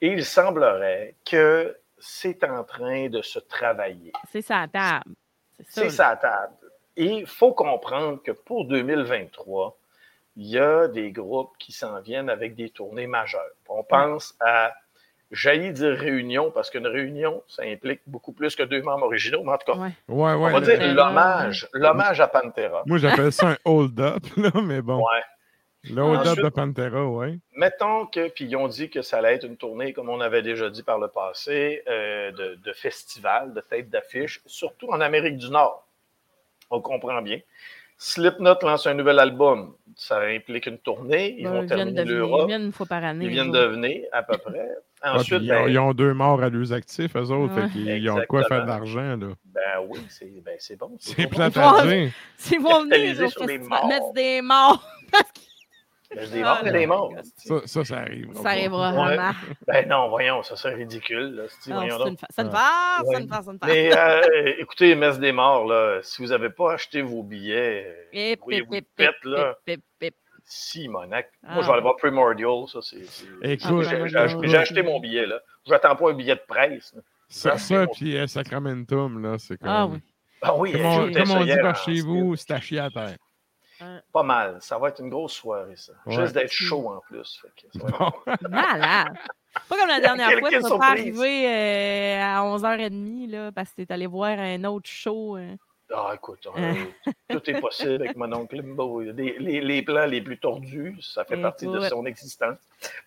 Et 0.00 0.08
il 0.08 0.24
semblerait 0.24 1.14
que 1.24 1.76
c'est 1.98 2.42
en 2.44 2.64
train 2.64 3.08
de 3.08 3.22
se 3.22 3.38
travailler. 3.38 4.12
C'est 4.30 4.42
ça, 4.42 4.60
à 4.60 4.68
table. 4.68 5.14
C'est 5.56 5.64
ça. 5.64 5.70
C'est 5.72 5.84
là. 5.84 5.90
sa 5.90 6.16
table. 6.16 6.54
Et 6.96 7.04
il 7.06 7.26
faut 7.26 7.52
comprendre 7.54 8.20
que 8.22 8.32
pour 8.32 8.66
2023, 8.66 9.78
il 10.36 10.46
y 10.46 10.58
a 10.58 10.88
des 10.88 11.10
groupes 11.12 11.52
qui 11.58 11.72
s'en 11.72 12.00
viennent 12.00 12.28
avec 12.30 12.54
des 12.54 12.70
tournées 12.70 13.06
majeures. 13.06 13.40
On 13.68 13.82
pense 13.84 14.34
à, 14.40 14.72
j'allais 15.30 15.72
dire 15.72 15.96
réunion, 15.96 16.50
parce 16.50 16.68
qu'une 16.70 16.86
réunion, 16.86 17.42
ça 17.46 17.62
implique 17.64 18.00
beaucoup 18.06 18.32
plus 18.32 18.56
que 18.56 18.62
deux 18.64 18.82
membres 18.82 19.06
originaux, 19.06 19.42
mais 19.44 19.52
en 19.52 19.58
tout 19.58 19.72
cas, 19.72 19.78
Ouais. 19.78 19.88
Ouais, 20.08 20.32
on 20.32 20.50
va 20.50 20.60
le- 20.60 20.66
dire 20.66 20.94
l'hommage, 20.94 21.68
l'hommage 21.72 22.20
à 22.20 22.28
Pantera. 22.28 22.82
Moi, 22.86 22.98
j'appelle 22.98 23.32
ça 23.32 23.50
un 23.50 23.56
hold-up, 23.64 24.22
là, 24.36 24.50
mais 24.62 24.82
bon. 24.82 24.96
Ouais. 24.98 25.22
Le 25.90 26.00
hold-up 26.00 26.38
de 26.38 26.48
Pantera, 26.48 27.04
ouais. 27.06 27.38
Mettons 27.56 28.06
que, 28.06 28.28
puis 28.28 28.44
ils 28.44 28.54
ont 28.56 28.68
dit 28.68 28.88
que 28.88 29.02
ça 29.02 29.18
allait 29.18 29.34
être 29.34 29.44
une 29.46 29.56
tournée, 29.56 29.92
comme 29.92 30.08
on 30.08 30.20
avait 30.20 30.42
déjà 30.42 30.70
dit 30.70 30.82
par 30.84 30.98
le 30.98 31.08
passé, 31.08 31.82
euh, 31.88 32.30
de, 32.32 32.54
de 32.64 32.72
festival, 32.72 33.52
de 33.52 33.60
tête 33.60 33.90
d'affiche, 33.90 34.40
surtout 34.46 34.88
en 34.90 35.00
Amérique 35.00 35.38
du 35.38 35.50
Nord. 35.50 35.84
On 36.70 36.80
comprend 36.80 37.20
bien. 37.20 37.40
Slipknot 37.98 38.54
lance 38.62 38.86
un 38.86 38.94
nouvel 38.94 39.18
album. 39.18 39.74
Ça 39.96 40.20
implique 40.20 40.66
une 40.66 40.78
tournée. 40.78 41.36
Ils 41.38 41.44
Bon, 41.44 41.50
vont 41.52 41.62
ils 41.62 41.68
terminer 41.68 41.90
venir- 42.02 42.04
ils 42.12 42.16
l'Europe. 42.16 42.48
viennent 42.48 42.62
une 42.66 42.72
fois 42.72 42.86
par 42.86 43.04
année. 43.04 43.26
Ils 43.26 43.30
viennent 43.30 43.52
de 43.52 43.58
venir, 43.64 44.02
à 44.12 44.22
peu 44.22 44.38
près. 44.38 44.68
Ah, 45.04 45.16
Ensuite, 45.16 45.40
ils, 45.42 45.52
ont, 45.52 45.64
ben, 45.64 45.68
ils 45.68 45.78
ont 45.80 45.92
deux 45.94 46.14
morts 46.14 46.40
à 46.44 46.48
leurs 46.48 46.72
actifs, 46.72 47.16
eux 47.16 47.22
autres. 47.22 47.52
Ouais. 47.56 47.62
fait 47.62 47.70
qu'ils- 47.72 47.88
ils 47.88 48.08
ont 48.08 48.22
quoi 48.28 48.44
faire 48.44 48.58
de 48.64 48.70
Exactement. 48.70 49.00
l'argent, 49.02 49.16
là. 49.26 49.34
ben 49.46 49.86
oui, 49.88 49.98
c'est 50.08 50.26
ben, 50.44 50.54
c'est 50.60 50.76
bon. 50.78 50.92
C'est 51.00 51.26
bon. 51.26 51.38
Ils 52.52 52.60
vont- 52.60 52.84
venir 52.84 53.28
sur 53.32 53.44
les 53.44 53.58
morts. 53.58 53.88
mettre 53.88 54.12
des 54.12 54.40
morts, 54.42 54.86
Mais 56.14 56.26
des 56.26 56.42
Ah, 56.42 56.44
morts, 56.44 56.64
non. 56.64 56.72
des 56.72 56.86
morts. 56.86 57.12
Ça, 57.36 57.54
ça, 57.66 57.84
ça 57.84 57.96
arrive. 57.98 58.28
ça 58.34 58.48
arrivera 58.50 58.90
Ouais. 58.92 59.16
vraiment. 59.16 59.30
Ben 59.66 59.88
non, 59.88 60.08
voyons, 60.08 60.42
ça 60.42 60.56
serait 60.56 60.74
ridicule. 60.74 61.34
Là, 61.36 61.42
si, 61.48 61.70
Non, 61.70 61.76
voyons 61.76 61.90
C'est 61.92 61.98
donc. 61.98 62.08
une 62.08 62.16
fa- 62.18 62.26
c'est 62.30 62.42
une 62.42 62.48
Ah. 62.52 62.56
farce, 62.56 63.02
Ouais. 63.08 63.14
c'est 63.16 63.22
une 63.22 63.28
farce, 63.28 63.44
c'est 63.46 63.52
une 63.52 63.58
farce. 63.58 63.72
Mais 63.72 63.96
euh, 63.96 64.52
écoutez, 64.58 64.94
Messe 64.94 65.18
des 65.18 65.32
morts, 65.32 65.66
là, 65.66 66.00
si 66.02 66.22
vous 66.22 66.28
n'avez 66.28 66.50
pas 66.50 66.74
acheté 66.74 67.02
vos 67.02 67.22
billets, 67.22 68.08
hip, 68.12 68.40
de 68.46 68.76
hip, 68.76 68.86
pète, 68.96 69.14
là. 69.24 69.56
hip, 69.66 69.72
hip, 69.74 69.82
hip. 70.06 70.14
Si, 70.44 70.88
Monac. 70.88 71.30
Ah. 71.46 71.54
Moi, 71.54 71.62
je 71.62 71.66
vais 71.68 71.72
aller 71.74 71.82
voir 71.82 71.96
Primordial, 71.96 72.64
ça, 72.66 72.80
c'est... 72.82 73.04
c'est- 73.06 73.26
Écoute, 73.42 73.82
j'ai- 73.84 73.96
Ah, 74.02 74.06
j'ai 74.08 74.16
acheté- 74.18 74.48
j'ai 74.48 74.56
acheté 74.58 74.82
mon 74.82 74.98
billet, 75.00 75.24
là. 75.24 75.40
Je 75.66 75.70
n'attends 75.70 75.94
pas 75.96 76.10
un 76.10 76.14
billet 76.14 76.34
de 76.34 76.42
presse. 76.46 76.92
ça, 77.28 77.52
Ah, 77.54 77.58
ça 77.58 77.58
c'est 77.58 77.86
bon. 77.86 77.92
puis 77.94 78.16
euh, 78.18 78.26
Sacramentum, 78.26 79.22
là, 79.22 79.36
c'est 79.38 79.56
comme... 79.56 79.68
Ah 79.70 79.86
oui. 79.86 79.98
Ah 80.42 80.56
oui, 80.56 80.72
Comme 80.72 80.84
on, 80.84 81.06
je 81.06 81.12
comme 81.18 81.30
on 81.30 81.44
dit 81.44 81.56
par 81.62 81.76
chez 81.76 82.00
vous, 82.00 82.34
c'est 82.36 82.50
à 82.52 82.60
chier 82.60 82.80
à 82.80 82.90
terre. 82.90 83.16
Pas 84.12 84.22
mal. 84.22 84.56
Ça 84.60 84.78
va 84.78 84.88
être 84.88 85.00
une 85.00 85.10
grosse 85.10 85.32
soirée, 85.34 85.76
ça. 85.76 85.92
Ouais. 86.06 86.14
Juste 86.14 86.34
d'être 86.34 86.52
chaud 86.52 86.88
en 86.88 87.00
plus. 87.00 87.40
fait 87.42 87.48
que 87.68 87.78
ça 87.78 87.84
va 87.86 87.88
être- 87.88 88.40
Bon. 88.42 88.48
Malade. 88.50 89.14
Pas 89.68 89.76
comme 89.78 89.88
la 89.88 90.00
dernière 90.00 90.38
fois, 90.38 90.48
tu 90.50 90.58
vas 90.60 90.78
pas 90.78 90.86
arriver 90.90 91.46
euh, 91.48 92.22
à 92.22 92.40
11h30 92.42 93.30
là, 93.30 93.52
parce 93.52 93.70
que 93.70 93.76
tu 93.76 93.82
es 93.82 93.92
allé 93.92 94.06
voir 94.06 94.38
un 94.38 94.64
autre 94.64 94.88
show. 94.88 95.36
euh. 95.36 95.54
Ah, 95.94 96.12
écoute, 96.14 96.46
euh, 96.56 96.74
tout 97.28 97.50
est 97.50 97.60
possible 97.60 98.02
avec 98.02 98.16
mon 98.16 98.32
oncle 98.32 98.56
Limbo. 98.56 99.02
Des- 99.12 99.36
les, 99.38 99.60
les 99.60 99.82
plans 99.82 100.06
les 100.06 100.22
plus 100.22 100.38
tordus, 100.38 100.96
ça 101.02 101.22
fait 101.26 101.36
partie 101.36 101.66
de 101.66 101.80
son 101.80 102.06
existence. 102.06 102.56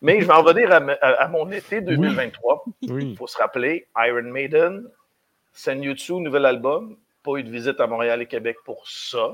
Mais 0.04 0.22
je 0.22 0.28
vais 0.28 0.34
en 0.34 0.44
revenir 0.44 0.72
à, 0.72 0.80
me- 0.80 1.04
à- 1.04 1.24
à 1.24 1.28
mon 1.28 1.52
été 1.52 1.82
2023. 1.82 2.64
Il 2.82 2.92
Oui. 2.94 3.16
faut 3.18 3.26
se 3.26 3.40
rappeler, 3.40 3.88
Iron 3.98 4.22
Maiden, 4.32 4.88
Senjutsu, 5.52 6.14
nouvel 6.20 6.46
album. 6.46 6.96
Pas 7.24 7.38
eu 7.38 7.44
de 7.44 7.50
visite 7.50 7.80
à 7.80 7.88
Montréal 7.88 8.22
et 8.22 8.28
Québec 8.28 8.58
pour 8.64 8.88
ça. 8.88 9.32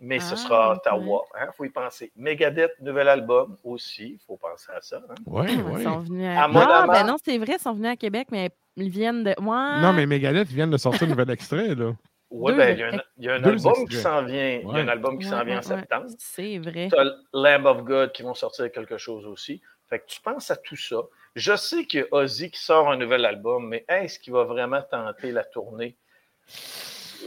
Mais 0.00 0.18
ce 0.18 0.32
Ah, 0.32 0.36
sera. 0.36 0.72
Ottawa. 0.72 1.24
Il 1.40 1.52
faut 1.56 1.64
y 1.64 1.70
penser. 1.70 2.10
Megadeth, 2.16 2.72
nouvel 2.80 3.08
album 3.08 3.56
aussi. 3.64 4.18
Il 4.20 4.26
faut 4.26 4.36
penser 4.36 4.72
à 4.74 4.80
ça. 4.80 5.00
hein. 5.08 5.14
Ouais, 5.26 5.52
Ils 5.52 5.62
ouais. 5.62 5.82
sont 5.84 6.00
venus 6.00 6.26
à... 6.26 6.44
À 6.44 6.48
mon 6.48 6.60
ah, 6.60 6.86
ben 6.88 7.04
non, 7.06 7.16
c'est 7.22 7.38
vrai, 7.38 7.56
ils 7.58 7.62
sont 7.62 7.74
venus 7.74 7.90
à 7.90 7.96
Québec, 7.96 8.28
mais 8.32 8.50
ils 8.76 8.90
viennent 8.90 9.22
de. 9.24 9.30
Ouais. 9.30 9.80
Non, 9.82 9.92
mais 9.92 10.06
Megadeth 10.06 10.48
viennent 10.48 10.70
de 10.70 10.76
sortir 10.78 11.04
un 11.04 11.10
nouvel 11.10 11.30
extrait, 11.30 11.74
là. 11.74 11.92
Oui, 12.32 12.52
ben, 12.54 12.78
il 13.18 13.24
y 13.24 13.28
a 13.28 13.34
un, 13.34 13.42
album 13.42 13.88
qui 13.88 13.96
s'en 13.96 14.24
vient. 14.24 14.60
Il 14.62 14.68
y 14.68 14.70
a 14.70 14.82
un 14.84 14.88
album 14.88 15.18
qui 15.18 15.26
s'en 15.26 15.38
Ouais, 15.38 15.46
vient 15.46 15.58
en 15.58 15.62
septembre. 15.62 16.06
C'est 16.18 16.58
vrai. 16.58 16.88
Tu 16.88 16.96
as 16.96 17.04
Lamb 17.32 17.66
of 17.66 17.82
God 17.82 18.12
qui 18.12 18.22
vont 18.22 18.34
sortir 18.34 18.70
quelque 18.70 18.98
chose 18.98 19.26
aussi. 19.26 19.60
Fait 19.88 19.98
que 19.98 20.06
tu 20.06 20.20
penses 20.20 20.48
à 20.52 20.56
tout 20.56 20.76
ça. 20.76 20.98
Je 21.34 21.56
sais 21.56 21.84
qu'il 21.86 22.00
y 22.00 22.02
a 22.04 22.06
Ozzy 22.12 22.52
qui 22.52 22.60
sort 22.60 22.88
un 22.88 22.96
nouvel 22.96 23.24
album, 23.24 23.66
mais 23.68 23.84
est-ce 23.88 24.20
qu'il 24.20 24.32
va 24.32 24.44
vraiment 24.44 24.80
tenter 24.80 25.32
la 25.32 25.42
tournée? 25.42 25.96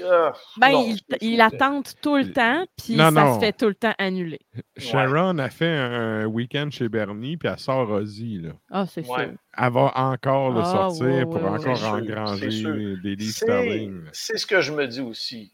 Ah, 0.09 0.33
Ben, 0.57 0.71
non. 0.71 0.85
il, 0.87 0.99
il 1.21 1.41
attente 1.41 1.95
tout 2.01 2.15
le 2.15 2.31
temps, 2.31 2.65
puis 2.77 2.95
Non, 2.95 3.05
ça 3.05 3.11
non. 3.11 3.35
se 3.35 3.39
fait 3.39 3.53
tout 3.53 3.67
le 3.67 3.75
temps 3.75 3.93
annuler. 3.97 4.39
Sharon 4.77 5.37
a 5.37 5.49
fait 5.49 5.67
un 5.77 6.25
week-end 6.25 6.69
chez 6.71 6.89
Bernie, 6.89 7.37
puis 7.37 7.47
elle 7.49 7.59
sort 7.59 7.89
Ozzy, 7.89 8.39
là. 8.39 8.51
Ah, 8.71 8.85
c'est 8.87 9.07
Ouais. 9.07 9.25
sûr. 9.25 9.33
Elle 9.57 9.71
va 9.71 9.91
encore 9.95 10.51
le 10.51 10.61
Ah, 10.61 10.65
sortir 10.65 11.05
ouais, 11.05 11.25
pour 11.25 11.45
encore 11.45 11.83
engranger 11.93 12.51
sûr. 12.51 12.73
des 13.03 13.15
livres 13.15 13.33
sterling. 13.35 14.01
c'est 14.13 14.37
ce 14.37 14.45
que 14.45 14.61
je 14.61 14.71
me 14.71 14.87
dis 14.87 15.01
aussi. 15.01 15.51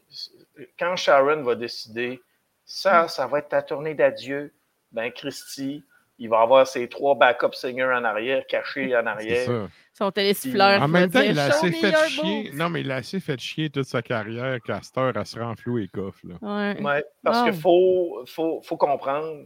Quand 0.77 0.95
Sharon 0.95 1.43
va 1.43 1.55
décider, 1.55 2.21
ça, 2.65 3.07
ça 3.07 3.27
va 3.27 3.39
être 3.39 3.49
ta 3.49 3.61
tournée 3.61 3.93
d'adieu, 3.95 4.53
ben 4.91 5.11
Christy, 5.11 5.83
il 6.19 6.29
va 6.29 6.41
avoir 6.41 6.67
ses 6.67 6.87
trois 6.87 7.15
backup 7.15 7.53
singers 7.53 7.83
en 7.95 8.03
arrière, 8.03 8.45
cachés 8.47 8.95
en 8.95 9.01
C'est 9.03 9.07
arrière. 9.07 9.45
ça. 9.45 9.67
Son 9.93 10.11
télésiffleur. 10.11 10.81
En 10.81 10.87
même 10.87 11.09
temps, 11.09 11.19
dire, 11.19 11.31
il 11.31 11.39
a 11.39 11.45
assez 11.45 11.71
fait 11.71 11.93
chier. 12.09 12.51
Non, 12.53 12.69
mais 12.69 12.81
il 12.81 12.91
a 12.91 12.97
assez 12.97 13.19
fait 13.19 13.39
chier 13.39 13.69
toute 13.69 13.85
sa 13.85 14.01
carrière 14.01 14.59
heure, 14.97 15.13
elle 15.15 15.25
se 15.25 15.39
rend 15.39 15.55
flou 15.55 15.79
et 15.79 15.87
coffre, 15.87 16.19
là. 16.25 16.35
Ouais. 16.41 16.81
Ouais, 16.81 17.05
parce 17.23 17.39
Ah. 17.39 17.43
qu'il 17.49 17.59
faut, 17.59 18.23
faut, 18.27 18.61
faut 18.61 18.77
comprendre, 18.77 19.45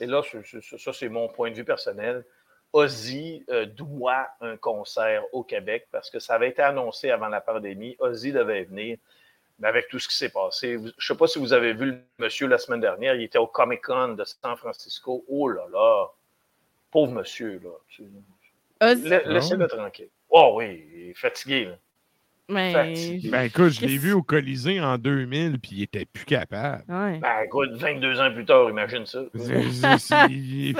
et 0.00 0.06
là, 0.06 0.22
ça, 0.78 0.92
c'est 0.92 1.08
mon 1.08 1.28
point 1.28 1.50
de 1.50 1.56
vue 1.56 1.64
personnel. 1.64 2.24
Ozzy 2.72 3.44
euh, 3.48 3.64
doit 3.64 4.26
un 4.40 4.56
concert 4.58 5.22
au 5.32 5.42
Québec 5.44 5.86
parce 5.90 6.10
que 6.10 6.18
ça 6.18 6.34
avait 6.34 6.50
été 6.50 6.60
annoncé 6.60 7.10
avant 7.10 7.28
la 7.28 7.40
pandémie. 7.40 7.96
Ozzy 8.00 8.32
devait 8.32 8.64
venir. 8.64 8.98
Mais 9.58 9.68
avec 9.68 9.88
tout 9.88 9.98
ce 9.98 10.06
qui 10.08 10.16
s'est 10.16 10.28
passé, 10.28 10.76
vous- 10.76 10.88
je 10.88 11.12
ne 11.12 11.14
sais 11.14 11.18
pas 11.18 11.26
si 11.26 11.38
vous 11.38 11.52
avez 11.54 11.72
vu 11.72 11.86
le 11.86 11.98
monsieur 12.18 12.46
la 12.46 12.58
semaine 12.58 12.80
dernière, 12.80 13.14
il 13.14 13.22
était 13.22 13.38
au 13.38 13.46
Comic 13.46 13.80
Con 13.82 14.08
de 14.08 14.24
San 14.24 14.56
Francisco. 14.56 15.24
Oh 15.28 15.48
là 15.48 15.62
là, 15.72 16.06
pauvre 16.90 17.12
monsieur, 17.12 17.60
là. 17.64 17.70
La- 18.80 19.22
Laissez-le 19.32 19.66
tranquille. 19.66 20.10
Oh 20.28 20.54
oui, 20.56 20.84
il 20.94 21.10
est 21.10 21.14
fatigué. 21.14 21.64
Là. 21.66 21.78
mais- 22.48 22.72
fatigué. 22.72 23.28
Ben 23.30 23.42
écoute, 23.42 23.70
je 23.70 23.80
l'ai 23.86 23.96
vu 23.98 24.12
au 24.12 24.22
Colisée 24.22 24.80
en 24.80 24.98
2000, 24.98 25.58
puis 25.58 25.70
il 25.72 25.82
était 25.82 26.04
plus 26.04 26.24
capable. 26.26 26.84
Ouais. 26.88 27.18
Ben 27.18 27.40
écoute, 27.44 27.70
22 27.72 28.20
ans 28.20 28.32
plus 28.32 28.44
tard, 28.44 28.68
imagine 28.70 29.04
ça. 29.06 29.22
C'est-. 29.34 30.72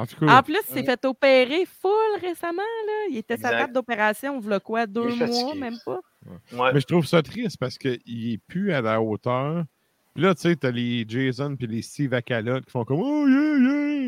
En 0.00 0.06
tout 0.06 0.24
cas, 0.24 0.38
En 0.38 0.42
plus, 0.42 0.54
il 0.68 0.74
s'est 0.74 0.84
fait 0.84 1.04
opérer 1.04 1.66
full 1.66 2.20
récemment. 2.22 2.62
Là. 2.62 3.06
Il 3.10 3.18
était 3.18 3.36
sa 3.36 3.50
table 3.58 3.72
d'opération, 3.74 4.38
voilà 4.40 4.60
quoi, 4.60 4.86
deux 4.86 5.10
mois, 5.42 5.54
même 5.56 5.76
pas? 5.84 6.00
Ouais. 6.52 6.72
mais 6.72 6.80
je 6.80 6.86
trouve 6.86 7.06
ça 7.06 7.22
triste 7.22 7.56
parce 7.58 7.78
qu'il 7.78 7.98
est 8.32 8.38
plus 8.46 8.72
à 8.72 8.80
la 8.80 9.00
hauteur. 9.00 9.64
Puis 10.14 10.22
là, 10.24 10.34
tu 10.34 10.42
sais, 10.42 10.56
t'as 10.56 10.70
les 10.70 11.04
Jason 11.08 11.54
puis 11.56 11.66
les 11.66 11.82
Steve 11.82 12.12
Akala 12.14 12.60
qui 12.60 12.70
font 12.70 12.84
comme 12.84 13.00
Oh 13.00 13.26
yeah, 13.28 13.58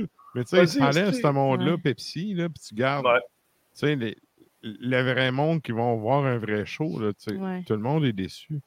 yeah! 0.00 0.06
Mais 0.34 0.44
tu 0.44 0.50
sais, 0.56 0.66
tu 0.66 0.82
enlèves 0.82 1.12
ce 1.12 1.26
monde-là, 1.26 1.72
Ouais. 1.72 1.78
Pepsi, 1.78 2.34
là, 2.34 2.48
puis 2.48 2.62
tu 2.68 2.74
gardes, 2.74 3.06
Ouais. 3.06 3.20
tu 3.20 3.80
sais, 3.80 3.96
les- 3.96 4.16
le 4.62 5.02
vrai 5.02 5.30
monde 5.32 5.62
qui 5.62 5.72
vont 5.72 5.96
voir 5.96 6.24
un 6.26 6.38
vrai 6.38 6.66
show, 6.66 6.98
là, 7.00 7.12
tu 7.12 7.30
sais. 7.30 7.36
Ouais. 7.36 7.62
Tout 7.66 7.72
le 7.74 7.78
monde 7.80 8.04
est 8.04 8.12
déçu. 8.12 8.60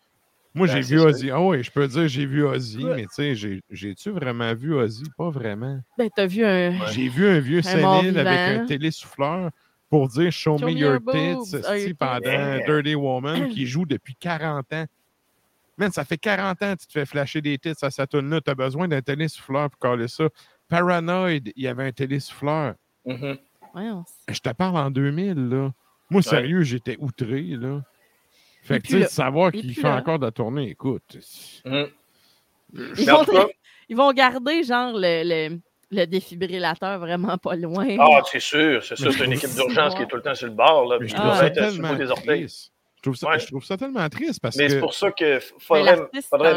Moi, 0.56 0.68
Ben, 0.68 0.82
j'ai 0.84 0.96
vu. 0.96 1.02
Ozzy. 1.02 1.32
Ah 1.32 1.42
ouais, 1.42 1.64
je 1.64 1.72
peux 1.72 1.88
dire, 1.88 2.08
j'ai 2.08 2.26
vu 2.28 2.44
Ozzy, 2.46 2.84
Ouais. 2.84 2.96
mais 2.98 3.02
tu 3.04 3.08
sais, 3.14 3.36
j'ai- 3.36 3.62
j'ai-tu 3.72 4.12
vraiment 4.12 4.54
vu 4.54 4.74
Ozzy? 4.76 5.04
Pas 5.18 5.30
vraiment. 5.32 5.80
Ben, 5.98 6.10
t'as 6.16 6.28
vu 6.28 6.44
un. 6.46 6.72
Ouais. 6.80 6.92
J'ai 6.94 7.10
vu 7.10 7.26
un 7.28 7.40
vieux 7.40 7.62
sénile 7.64 8.18
avec 8.20 8.62
un 8.62 8.66
télésouffleur 8.66 9.50
pour 9.94 10.08
dire 10.08 10.32
Show, 10.32 10.58
me 10.58 10.72
your 10.72 11.00
tits 11.00 11.54
you 11.88 11.96
pendant? 11.96 12.66
Dirty 12.66 12.96
Woman 12.96 13.50
qui 13.50 13.68
joue 13.68 13.86
depuis 13.86 14.16
40 14.16 14.74
ans. 14.74 14.86
Man, 15.78 15.92
ça 15.92 16.04
fait 16.04 16.18
40 16.18 16.64
ans 16.64 16.74
que 16.76 16.82
tu 16.82 16.88
te 16.88 16.92
fais 16.94 17.06
flasher 17.06 17.42
des 17.42 17.60
tits 17.60 17.74
à 17.80 17.92
cette 17.92 18.10
tune 18.10 18.28
là 18.28 18.42
Tu 18.42 18.50
as 18.50 18.56
besoin 18.56 18.88
d'un 18.88 19.04
télésouffleur 19.04 19.70
pour 19.70 19.78
coller 19.78 20.08
ça. 20.08 20.30
Paranoid, 20.68 21.30
il 21.56 21.64
y 21.64 21.68
avait 21.68 21.86
un 21.86 21.92
télésouffleur. 21.92 22.74
Ouais, 23.06 23.36
on 23.76 24.02
s- 24.02 24.24
Je 24.36 24.40
te 24.40 24.50
parle 24.50 24.78
en 24.78 24.90
2000, 24.90 25.50
là. 25.50 25.72
Moi, 26.10 26.24
sérieux, 26.24 26.64
j'étais 26.64 26.98
outré, 27.00 27.42
là. 27.42 27.84
Fait 28.64 28.80
que, 28.80 28.88
tu 28.88 29.00
sais, 29.00 29.08
savoir 29.10 29.52
qu'il 29.52 29.76
fait 29.76 29.84
là. 29.84 29.98
encore 29.98 30.18
de 30.18 30.26
la 30.26 30.32
tournée, 30.32 30.70
écoute. 30.72 31.18
Mhm. 31.66 31.88
Ils 32.98 33.06
vont, 33.08 33.26
ils 33.90 33.96
vont 33.96 34.12
garder, 34.12 34.64
genre, 34.64 34.94
le, 34.96 35.22
le, 35.50 35.60
le 35.94 36.06
défibrillateur 36.06 37.00
vraiment 37.00 37.38
pas 37.38 37.56
loin. 37.56 37.96
Ah, 38.00 38.22
c'est 38.32 38.40
sûr, 38.40 38.84
c'est 38.84 38.96
sûr. 38.98 39.14
C'est 39.14 39.26
une 39.26 39.34
je 39.34 39.38
équipe 39.38 39.54
d'urgence 39.56 39.96
qui 39.96 40.02
est 40.04 40.08
tout 40.08 40.16
le 40.18 40.22
temps 40.22 40.36
sur 40.36 40.48
le 40.48 40.54
bord. 40.54 40.88
Là, 40.88 40.98
puis 41.00 41.08
je 41.10 41.16
Ah. 41.18 41.24
doit 41.24 41.36
ça 41.38 41.46
être 41.48 41.56
des 41.96 42.10
orteils. 42.12 42.42
triste. 42.42 42.73
Je 43.04 43.10
trouve 43.10 43.18
ça, 43.18 43.28
Ouais. 43.32 43.40
je 43.40 43.48
trouve 43.48 43.66
ça 43.66 43.76
tellement 43.76 44.08
triste 44.08 44.40
parce 44.42 44.56
Mais 44.56 44.68
que. 44.68 44.72
c'est 44.74 44.80
pour 44.80 44.94
ça 44.94 45.12
qu'il 45.12 45.38
faudrait, 45.60 46.08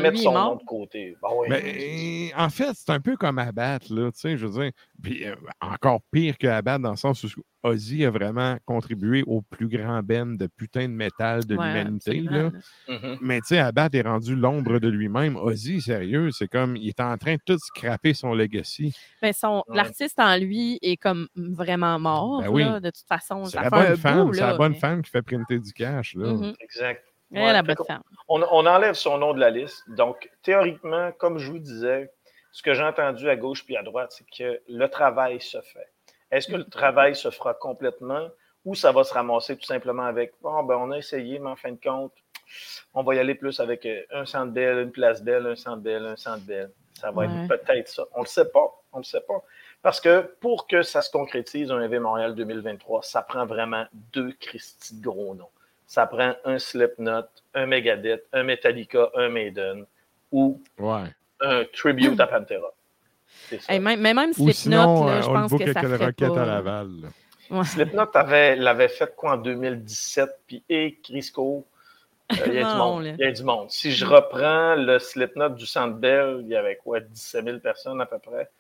mettre 0.00 0.18
son 0.20 0.32
nom 0.32 0.54
de 0.54 0.62
côté. 0.64 1.16
Ben 1.20 1.28
oui. 1.36 1.46
Mais 1.50 2.32
en 2.36 2.48
fait, 2.50 2.70
c'est 2.74 2.90
un 2.90 3.00
peu 3.00 3.16
comme 3.16 3.40
Abbat, 3.40 3.80
là, 3.90 4.12
tu 4.12 4.20
sais, 4.20 4.36
je 4.36 4.46
veux 4.46 4.62
dire. 4.62 4.70
Puis 5.02 5.24
euh, 5.26 5.34
encore 5.60 6.00
pire 6.12 6.38
que 6.38 6.46
Abbat 6.46 6.78
dans 6.78 6.90
le 6.92 6.96
sens 6.96 7.24
où 7.24 7.28
Ozzy 7.64 8.04
a 8.04 8.10
vraiment 8.10 8.56
contribué 8.64 9.24
au 9.26 9.42
plus 9.42 9.66
grand 9.66 10.00
ben 10.04 10.36
de 10.36 10.46
putain 10.56 10.82
de 10.88 10.92
métal 10.94 11.44
de 11.44 11.56
Ouais, 11.56 11.66
l'humanité, 11.66 12.20
là. 12.20 12.50
Mhm. 12.88 13.18
Mais 13.20 13.40
tu 13.40 13.48
sais, 13.48 13.58
Abbat 13.58 13.88
est 13.92 14.02
rendu 14.02 14.36
l'ombre 14.36 14.78
de 14.78 14.86
lui-même. 14.88 15.34
Ozzy, 15.36 15.80
sérieux, 15.80 16.30
c'est 16.30 16.46
comme, 16.46 16.76
il 16.76 16.88
est 16.90 17.00
en 17.00 17.16
train 17.18 17.34
de 17.34 17.40
tout 17.44 17.58
scraper 17.58 18.14
son 18.14 18.34
legacy. 18.34 18.94
Ben, 19.20 19.32
son- 19.32 19.64
Ouais. 19.66 19.76
L'artiste 19.78 20.20
en 20.20 20.36
lui 20.36 20.78
est 20.80 20.96
comme 20.96 21.26
vraiment 21.34 21.98
mort. 21.98 22.40
Ben 22.42 22.48
oui. 22.50 22.62
là, 22.62 22.78
de 22.78 22.90
toute 22.90 23.06
façon, 23.08 23.44
C'est 23.46 23.56
ça 23.56 23.62
la 23.62 23.70
fait 23.70 23.76
un 23.76 23.88
bonne 23.88 23.96
femme, 23.96 24.32
c'est 24.32 24.40
la 24.40 24.54
bonne 24.56 24.72
mais- 24.72 24.78
femme 24.78 25.02
qui 25.02 25.10
fait 25.10 25.22
printer 25.22 25.58
du 25.58 25.72
cash, 25.72 26.14
là. 26.14 26.35
Mhm. 26.36 26.54
Exact. 26.60 27.04
Ouais, 27.32 27.52
la 27.52 27.62
bonne 27.62 27.74
qu'on- 27.76 27.84
femme. 27.84 28.02
On, 28.28 28.40
on 28.42 28.66
enlève 28.66 28.94
son 28.94 29.18
nom 29.18 29.34
de 29.34 29.40
la 29.40 29.50
liste. 29.50 29.82
Donc, 29.90 30.30
théoriquement, 30.42 31.10
comme 31.12 31.38
je 31.38 31.50
vous 31.50 31.58
disais, 31.58 32.12
ce 32.52 32.62
que 32.62 32.72
j'ai 32.74 32.84
entendu 32.84 33.28
à 33.28 33.36
gauche 33.36 33.64
puis 33.64 33.76
à 33.76 33.82
droite, 33.82 34.12
c'est 34.12 34.26
que 34.30 34.60
le 34.68 34.88
travail 34.88 35.40
se 35.40 35.60
fait. 35.60 35.88
Est-ce 36.30 36.48
que 36.48 36.56
le 36.56 36.64
travail 36.64 37.14
se 37.14 37.30
fera 37.30 37.54
complètement 37.54 38.28
ou 38.64 38.74
ça 38.74 38.90
va 38.92 39.04
se 39.04 39.12
ramasser 39.14 39.56
tout 39.56 39.64
simplement 39.66 40.04
avec 40.04 40.32
Bon, 40.42 40.62
ben, 40.64 40.76
on 40.76 40.90
a 40.92 40.98
essayé, 40.98 41.38
mais 41.38 41.50
en 41.50 41.56
fin 41.56 41.72
de 41.72 41.80
compte, 41.82 42.12
on 42.94 43.02
va 43.02 43.14
y 43.14 43.18
aller 43.18 43.34
plus 43.34 43.58
avec 43.60 43.84
euh, 43.86 44.02
un 44.12 44.24
centre 44.24 44.52
belle, 44.52 44.78
une 44.78 44.92
place 44.92 45.22
belle, 45.22 45.46
un 45.46 45.56
centre 45.56 45.82
belle, 45.82 46.04
un 46.06 46.16
centre 46.16 46.44
belle. 46.44 46.70
Ça 46.94 47.10
va 47.10 47.22
Ouais. 47.22 47.26
être 47.26 47.48
peut-être 47.48 47.88
ça. 47.88 48.04
On 48.14 48.20
ne 48.20 48.24
le 48.24 48.28
sait 48.28 48.48
pas. 48.48 48.72
On 48.92 48.98
ne 48.98 49.02
le 49.02 49.06
sait 49.06 49.20
pas. 49.20 49.42
Parce 49.82 50.00
que 50.00 50.20
pour 50.40 50.66
que 50.66 50.82
ça 50.82 51.02
se 51.02 51.10
concrétise, 51.10 51.70
un 51.70 51.80
EV 51.82 51.98
Montréal 51.98 52.34
2023, 52.34 53.02
ça 53.02 53.22
prend 53.22 53.44
vraiment 53.46 53.84
deux 53.92 54.32
Christy 54.40 54.96
de 54.98 55.02
gros 55.04 55.34
noms. 55.34 55.50
Ça 55.86 56.06
prend 56.06 56.34
un 56.44 56.58
Slipknot, 56.58 57.26
un 57.54 57.66
Megadeth, 57.66 58.24
un 58.32 58.42
Metallica, 58.42 59.08
un 59.14 59.28
Maiden 59.28 59.84
ou 60.32 60.60
Ouais. 60.78 61.04
un 61.40 61.64
tribute 61.72 62.18
à 62.18 62.26
Pantera. 62.26 62.72
Hey, 63.68 63.78
même, 63.78 64.00
mais 64.00 64.12
même 64.14 64.30
Ou 64.30 64.50
Slipknot, 64.50 64.52
sinon, 64.52 65.06
là, 65.06 65.12
euh, 65.18 65.22
je 65.22 65.28
on 65.28 65.32
pense 65.34 65.52
le 65.52 65.58
que 65.58 65.72
ça 65.72 65.80
ferait 65.80 65.96
Rocket 66.06 66.28
pas. 66.34 66.42
à 66.42 66.46
Laval. 66.46 66.90
Ouais. 67.50 67.64
Slipknot 67.64 68.08
avait- 68.14 68.56
l'avait 68.56 68.88
fait 68.88 69.14
quoi 69.14 69.32
en 69.34 69.36
2017, 69.36 70.30
puis 70.48 70.64
et 70.68 70.98
Crisco, 71.02 71.64
euh, 72.32 72.36
il 72.46 72.54
y 72.54 72.58
a 72.58 72.72
du 72.72 72.76
monde. 72.78 73.04
là. 73.04 73.10
Il 73.18 73.24
y 73.24 73.28
a 73.28 73.30
du 73.32 73.44
monde. 73.44 73.70
Si 73.70 73.92
je 73.92 74.04
reprends 74.04 74.74
le 74.74 74.98
Slipknot 74.98 75.50
du 75.50 75.66
Centre 75.66 75.94
Bell, 75.96 76.38
il 76.42 76.48
y 76.48 76.56
avait 76.56 76.76
quoi, 76.76 76.98
17 76.98 77.44
000 77.44 77.58
personnes 77.60 78.00
à 78.00 78.06
peu 78.06 78.18
près. 78.18 78.50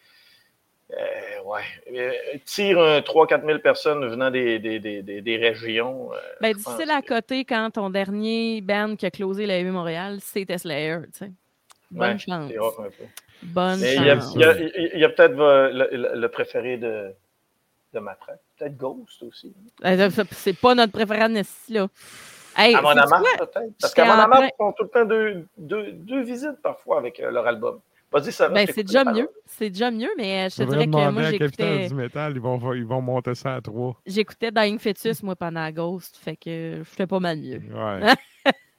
Euh, 0.92 1.42
ouais. 1.44 1.62
Euh, 1.92 2.12
tire 2.44 2.78
un 2.80 3.00
3-4 3.00 3.44
000 3.44 3.58
personnes 3.58 4.06
venant 4.06 4.30
des, 4.30 4.58
des, 4.60 4.78
des, 4.78 5.02
des, 5.02 5.36
régions. 5.36 6.12
euh, 6.12 6.16
Ben, 6.40 6.54
difficile 6.54 6.90
à 6.90 7.02
côté 7.02 7.44
quand 7.44 7.70
ton 7.72 7.90
dernier 7.90 8.60
band 8.60 8.94
qui 8.94 9.04
a 9.04 9.10
closé 9.10 9.46
la 9.46 9.60
U 9.60 9.70
Montréal, 9.70 10.18
c'était 10.20 10.58
Slayer, 10.58 10.98
tu 11.12 11.18
sais. 11.18 11.32
Bonne 11.90 12.12
Ouais, 12.12 12.18
chance. 12.18 12.50
un 12.78 12.82
peu. 12.84 13.04
Bonne 13.42 13.80
Mais 13.80 13.96
chance. 13.96 14.32
il 14.34 14.40
y 15.00 15.04
a- 15.04 15.08
peut-être 15.08 15.38
euh, 15.40 15.70
le, 15.72 15.96
le- 15.96 16.20
le 16.20 16.28
préféré 16.28 16.76
de, 16.76 17.12
de. 17.92 18.00
Peut-être 18.58 18.76
Ghost 18.76 19.22
aussi. 19.24 19.54
C'est 20.32 20.58
pas 20.58 20.74
notre 20.74 20.92
préféré 20.92 21.20
à 21.22 21.28
Nessie, 21.28 21.72
là. 21.72 21.88
Hey, 22.56 22.74
À 22.74 22.80
mon 22.80 22.88
amarre, 22.90 23.22
peut-être. 23.38 23.72
Parce 23.80 23.92
qu'à 23.92 24.04
mon 24.04 24.12
amarre, 24.12 24.44
ils 24.44 24.50
font 24.56 24.72
tout 24.72 24.84
le 24.84 24.88
temps 24.88 25.04
deux, 25.04 25.46
deux, 25.58 25.92
deux 25.92 26.22
visites 26.22 26.60
parfois 26.62 26.98
avec 26.98 27.18
leur 27.18 27.46
album. 27.46 27.80
Vas-y, 28.12 28.32
ça 28.32 28.48
Ben, 28.48 28.66
c'est 28.72 28.84
déjà 28.84 29.04
mieux. 29.04 29.28
C'est 29.44 29.70
déjà 29.70 29.90
mieux, 29.90 30.10
mais 30.16 30.48
je 30.50 30.56
te 30.56 30.62
dirais 30.62 30.86
que 30.86 31.10
moi, 31.10 31.30
j'écoutais 31.30 31.88
du 31.88 31.94
métal, 31.94 32.32
ils 32.34 32.40
vont, 32.40 32.74
ils 32.74 32.86
vont 32.86 33.02
monter 33.02 33.34
ça 33.34 33.56
à 33.56 33.60
trois. 33.60 34.00
j'écoutais 34.06 34.50
Dying 34.50 34.78
Fetus, 34.78 35.22
moi, 35.22 35.36
pendant 35.36 35.68
Ghost. 35.70 36.16
Fait 36.16 36.36
que 36.36 36.78
je 36.78 36.84
fais 36.84 37.06
pas 37.06 37.20
mal 37.20 37.38
mieux. 37.38 37.60
Ouais. 37.72 38.14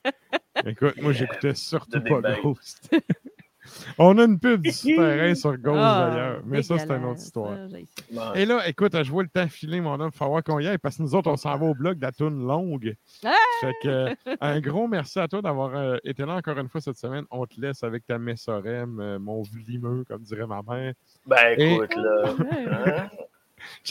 Écoute, 0.65 0.95
moi, 1.01 1.11
j'écoutais 1.11 1.53
surtout 1.53 2.01
pas. 2.01 2.21
Ghost. 2.41 2.89
On 3.97 4.17
a 4.17 4.23
une 4.23 4.39
pub 4.39 4.61
du 4.61 4.71
souterrain 4.71 5.33
sur 5.35 5.57
gauche 5.57 5.75
Ah, 5.77 6.09
d'ailleurs, 6.11 6.41
mais 6.45 6.61
ça, 6.63 6.77
c'est 6.77 6.89
une 6.89 7.05
autre 7.05 7.19
histoire. 7.19 7.55
ça. 7.69 7.77
Bon. 8.11 8.33
Et 8.33 8.45
là, 8.45 8.67
écoute, 8.67 9.01
je 9.03 9.11
vois 9.11 9.23
le 9.23 9.29
temps 9.29 9.47
filer, 9.47 9.81
mon 9.81 9.99
homme. 9.99 10.11
Il 10.13 10.17
faut 10.17 10.25
voir 10.27 10.43
qu'on 10.43 10.59
y 10.59 10.67
aille 10.67 10.77
parce 10.77 10.97
que 10.97 11.03
nous 11.03 11.15
autres, 11.15 11.29
on 11.31 11.37
s'en 11.37 11.57
va 11.57 11.65
au 11.65 11.73
blog 11.73 11.97
de 11.97 12.01
la 12.03 12.11
toune 12.11 12.45
longue. 12.47 12.95
Ah! 13.25 13.31
Fait 13.61 13.73
que, 13.83 13.87
euh, 13.87 14.15
un 14.41 14.59
gros 14.59 14.87
merci 14.87 15.19
à 15.19 15.27
toi 15.27 15.41
d'avoir 15.41 15.75
euh, 15.75 15.97
été 16.03 16.25
là 16.25 16.35
encore 16.35 16.57
une 16.57 16.69
fois 16.69 16.81
cette 16.81 16.97
semaine. 16.97 17.25
On 17.31 17.45
te 17.45 17.59
laisse 17.59 17.83
avec 17.83 18.05
ta 18.05 18.17
messorem, 18.17 18.99
euh, 18.99 19.19
mon 19.19 19.41
vlimeux, 19.41 20.03
comme 20.07 20.21
dirait 20.21 20.47
ma 20.47 20.61
mère. 20.67 20.93
Ben 21.25 21.55
Et- 21.57 21.73
écoute, 21.75 21.95
là. 21.95 22.33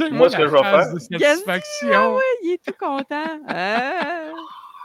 hein, 0.00 0.08
Moi, 0.12 0.30
ce 0.30 0.36
que 0.36 0.46
je 0.46 0.52
vais 0.52 0.58
faire- 0.62 0.92
de 0.92 0.96
Ah 0.96 1.18
satisfaction. 1.28 2.14
ouais, 2.16 2.22
il 2.42 2.52
est 2.52 2.64
tout 2.64 2.74
content. 2.78 3.40
Ah. 3.48 4.30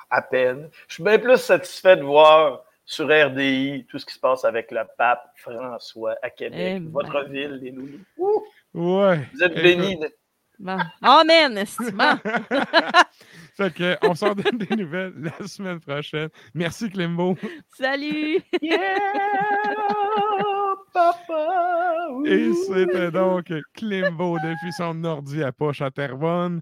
à 0.10 0.22
peine. 0.22 0.70
Je 0.88 0.96
suis 0.96 1.04
bien 1.04 1.18
plus 1.20 1.38
satisfait 1.38 1.96
de 1.96 2.04
voir 2.04 2.64
sur 2.92 3.06
RDI 3.08 3.86
tout 3.90 3.98
ce 4.00 4.06
qui 4.06 4.14
se 4.14 4.20
passe 4.20 4.44
avec 4.44 4.70
le 4.72 4.82
pape 4.98 5.24
François 5.38 6.16
à 6.22 6.30
Québec, 6.30 6.82
Eh 6.86 6.90
votre 6.92 7.24
ben. 7.24 7.32
ville, 7.32 7.60
les 7.62 7.72
loulous. 7.72 8.00
Ouh, 8.18 8.44
Ouais. 8.74 9.28
vous 9.34 9.44
êtes 9.44 9.56
bénis. 9.56 9.98
de- 9.98 10.14
Bon. 10.60 10.78
Amen, 11.02 11.58
estimant. 11.58 12.18
fait 13.58 13.74
que, 13.74 13.98
on 14.06 14.14
s'en 14.14 14.36
donne 14.36 14.58
des 14.60 14.76
nouvelles 14.76 15.14
la 15.18 15.48
semaine 15.48 15.80
prochaine. 15.80 16.30
Merci, 16.54 16.90
Climbo. 16.90 17.36
Salut! 17.78 18.42
Yeah, 18.62 19.00
papa. 20.94 22.08
Et 22.26 22.54
c'était 22.54 23.10
donc 23.10 23.52
Climbo 23.74 24.38
depuis 24.38 24.72
son 24.78 25.04
ordi 25.04 25.42
à 25.44 25.52
poche 25.52 25.82
à 25.82 25.90
Terrebonne. 25.90 26.62